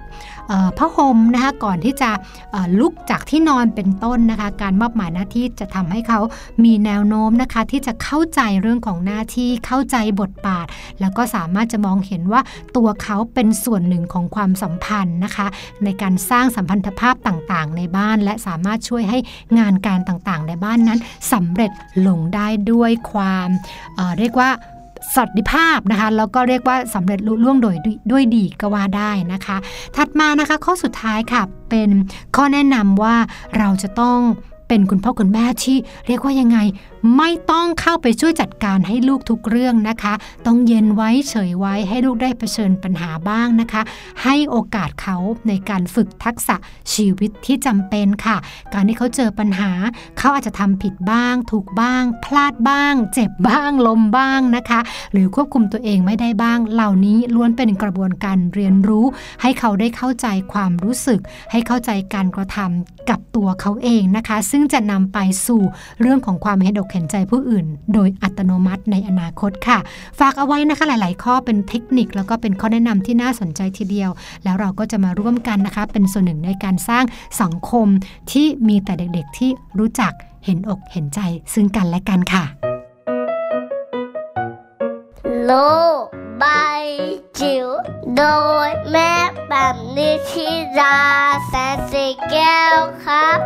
[0.79, 2.11] ผ้าห่มนะคะก่อนที่จะ
[2.81, 6.21] ลุกจากที่นอนเป็นต้นนะคะ การมอบหมายหน้าที่จะทำให้เขา
[6.65, 10.67] มีแนวโน้มนะคะ ที่จะเข้าใจเรื่องของหน้าที่เข้าใจบทบาท
[11.01, 12.41] แล้วก็สามารถจะมองเห็นว่า
[12.77, 15.47] ตัวเขาเป็นส่วนหนึ่งของความสัมพันธ์นะคะ
[15.85, 19.19] ในการสร้างสัมพันธภาพต่างๆ ในบ้าน และสามารถช่วยให้
[19.59, 20.99] งานการต่างๆ ในบ้านนั้น
[21.33, 21.73] สำเร็จ
[22.07, 23.49] ลงได้ด้วยความ
[23.97, 24.51] เเรียกว่า
[25.17, 27.77] สัติภาพนะคะแล้วก็เรียกว่าสำเร็จลุล่วงโดย
[28.13, 29.57] ด้วยดีก็ว่าได้นะคะ
[29.97, 31.91] ถัดมานะคะข้อสุดท้ายค่ะเป็น
[32.37, 33.17] ข้อแนะนำว่า
[33.59, 34.19] เราจะต้อง
[34.69, 36.59] เป็นคุณพ่อคุณแม่ที่เรียกว่ายังไง
[37.17, 40.15] ไม่ต้องเข้าไปช่วยจัดการให้ลูกทุกเรื่องนะคะ
[40.47, 43.83] ต้องเย็นไว้เฉยไว้ให้ลูกได้เผชิญปัญหาบ้างนะคะ
[44.23, 45.17] ให้โอกาสเขา
[45.49, 46.57] ในการฝึกทักษะ
[46.95, 48.37] ชีวิตที่จำเป็นค่ะ
[48.75, 49.71] การที่เขาเจอปัญหา
[50.19, 54.81] เขาอาจจะทำผิดบ้าง ถูกบ้าง พลาดบ้าง เจ็บบ้างลมบ้างนะคะ
[55.13, 59.07] หรือควบคุมตัวเองไม่ได้บ้าง เหล่านี้ล้วนเป็นกระบวนการเรียนรู้
[59.43, 65.63] ให้เขาได้เข้าใจความรู้สึก ให้เข้าใจการกระทำกับตัวเขาเองนะคะ ซึ่งจะนำไปสู่
[66.01, 69.79] เรื่องของความเห็นอกเห็นใจผู้อื่น โดยอัตโนมัติในอนาคตค่ะ
[70.19, 74.11] ฝากเอาไว้นะคะหลาย ๆ ข้อเป็นเทคนิคแล้วก็เป็นข้อแนะนำที่น่าสนใจทีเดียว
[74.45, 77.05] แล้วเราก็จะมาร่วมกันนะคะ เป็นส่วนหนึ่งในการสร้าง
[77.43, 77.87] สังคม
[78.33, 80.13] ที่มีแต่เด็ก ๆ ที่รู้จัก
[80.45, 81.21] เห็นอกเห็นใจ
[81.53, 82.45] ซึ่งกันและกันค่ะ
[85.45, 85.53] โล
[86.01, 86.03] ก
[86.39, 86.45] ใบ
[87.41, 87.67] จิ๋ว
[88.17, 88.23] โด
[88.67, 89.13] ยแม่
[89.49, 90.99] แบบนิชิรา
[91.47, 93.39] แสนสีแก้วครับ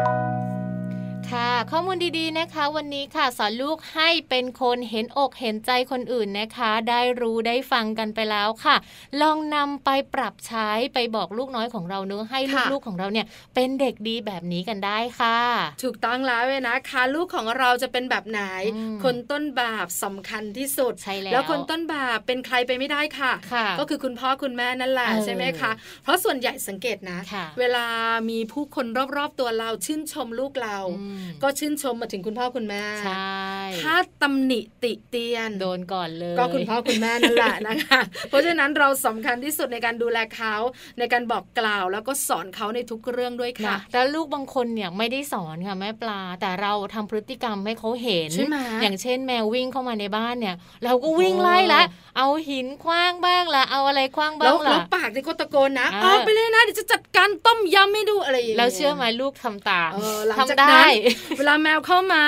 [1.32, 8.76] ค่ะ ข้อมูลดีๆนะคะ วันนี้ค่ะสอนลูกให้เป็นคนเห็นอกเห็นใจคนอื่นนะคะ ได้รู้ได้ฟังกันไปแล้วค่ะ
[9.22, 15.38] ลองนำไปปรับใช้ไปบอกลูกน้อยของเราเนื้อะให้ค่ะลูกๆของเราเนี่ย เป็นเด็กดีแบบนี้กันได้ค่ะ
[15.82, 18.40] ถูกต้องแล้วเว้ยนะคะลูกของเราจะเป็นแบบไหน
[18.74, 25.72] อืมคนต้นแบบสำคัญที่สุดใช่แล้วแล้วคนต้นแบบเป็นใครไปไม่ได้ค่ะค่ะก็คือคุณพ่อคุณแม่นั่นแหละเออใช่ไหมคะ
[26.02, 27.86] เพราะส่วนใหญ่สังเกตนะค่ะเวลา
[28.30, 33.38] มีผู้คนรอบๆตัวเราชื่นชมลูกเราอืมก็ชื่นชมมาถึงคุณพ่อคุณแม่ใช่
[33.82, 40.54] ถ้าตำหนิติเตียนโดนก่อนเลย ก็คุณพ่อคุณแม่นั่นแหละนะคะ เพราะฉะนั้นเราสำคัญที่สุดในการดูแลเขา
[40.98, 51.82] ในการบอกกล่าวแล้วก็สอนเขาในทุกเรื่องด้วยค่ะนะแล้วลูกบางคนเนี่ยไม่ได้สอนค่ะแม่ปลา แต่เราทำพฤติกรรมให้เขาเห็นใช่ไหมอย่างเช่น แมววิ่งเข้ามาในบ้านเนี่ย เราก็วิ่งไล่ละ
[52.16, 61.07] เอาหินคว้างบ้างละเอาอะไรคว้างแล้บ้าวงแล้วละปากนี่ก็ตะโกนนะอ่าเอาไปเลยนะเดี๋ยวจะจัดการต้มยำให้ดูอะไรอย่างเงี้ยแล้วเชื่อไหมลูกทำตามเออหลังจากทำได้นั้น
[61.38, 62.22] เวลาแมวเข้ามา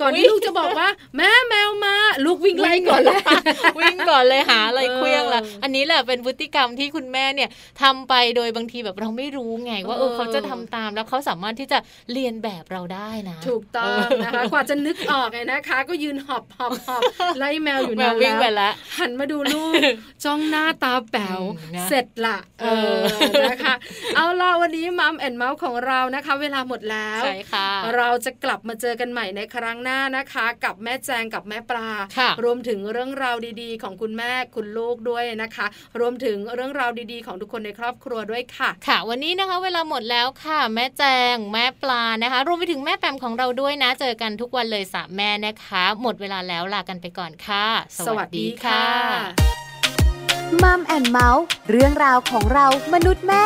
[0.00, 3.20] ก่อนที่ลูกจะบอกว่า แม่แมวมาลูกวิ่งไล่ก่อนเลย
[3.80, 7.48] วิ่งก่อนเลยหาอะไรเออเคลี้ยงละอันนี้แหละเป็นพฤติกรรมที่คุณแม่เนี่ย
[7.82, 11.78] ทำไปโดยบางทีแบบเราไม่รู้ไง ว่าเออเออเขาจะทำตามแล้วเขาสามารถที่จะ
[12.12, 17.02] เรียนแบบเราได้นะ ถูกต้องนะคะกว่าจะนึกออกไงนะคะ ก็ยืนหอบหอบหอบ
[17.38, 19.72] ไล่แมวอยู่แมนาวนวิ่งไปแล้วละหันมาดูลูก
[20.24, 23.00] จ้องหน้าตาแป๋วอืมนะเสร็จละเอเออ
[23.30, 23.74] อนะคะ
[24.16, 31.88] เอาล่ะวันนี้มัมแอนเมาส์ของเรานะคะ เวลาหมดแล้วใช่ค่ะเราจะกลับมาเจอกันใหม่ในครั้งหน้านะคะ กับแม่แจงกับแม่ปลา
[32.18, 35.66] ค่ะรวมถึงเรื่องราวดีๆ ของคุณแม่คุณลูกด้วยนะคะ
[36.00, 41.04] รวมถึงเรื่องราวดีๆ ของทุกคนในครอบครัวด้วยค่ะ ค่ะ วันนี้นะคะ เวลาหมดแล้วค่ะ แม่แจ
[41.34, 47.66] งแม่ปลานะคะ รวมไปถึงแม่แปมของเราด้วยนะ เจอกันทุกวันเลยสามแม่นะคะ หมดเวลาแล้วลากันไปก่อนค่ะ
[48.06, 48.84] สวัสดีค่ะ
[50.62, 53.44] มัมแอนเมาส์เรื่องราวของเรามนุษย์แม่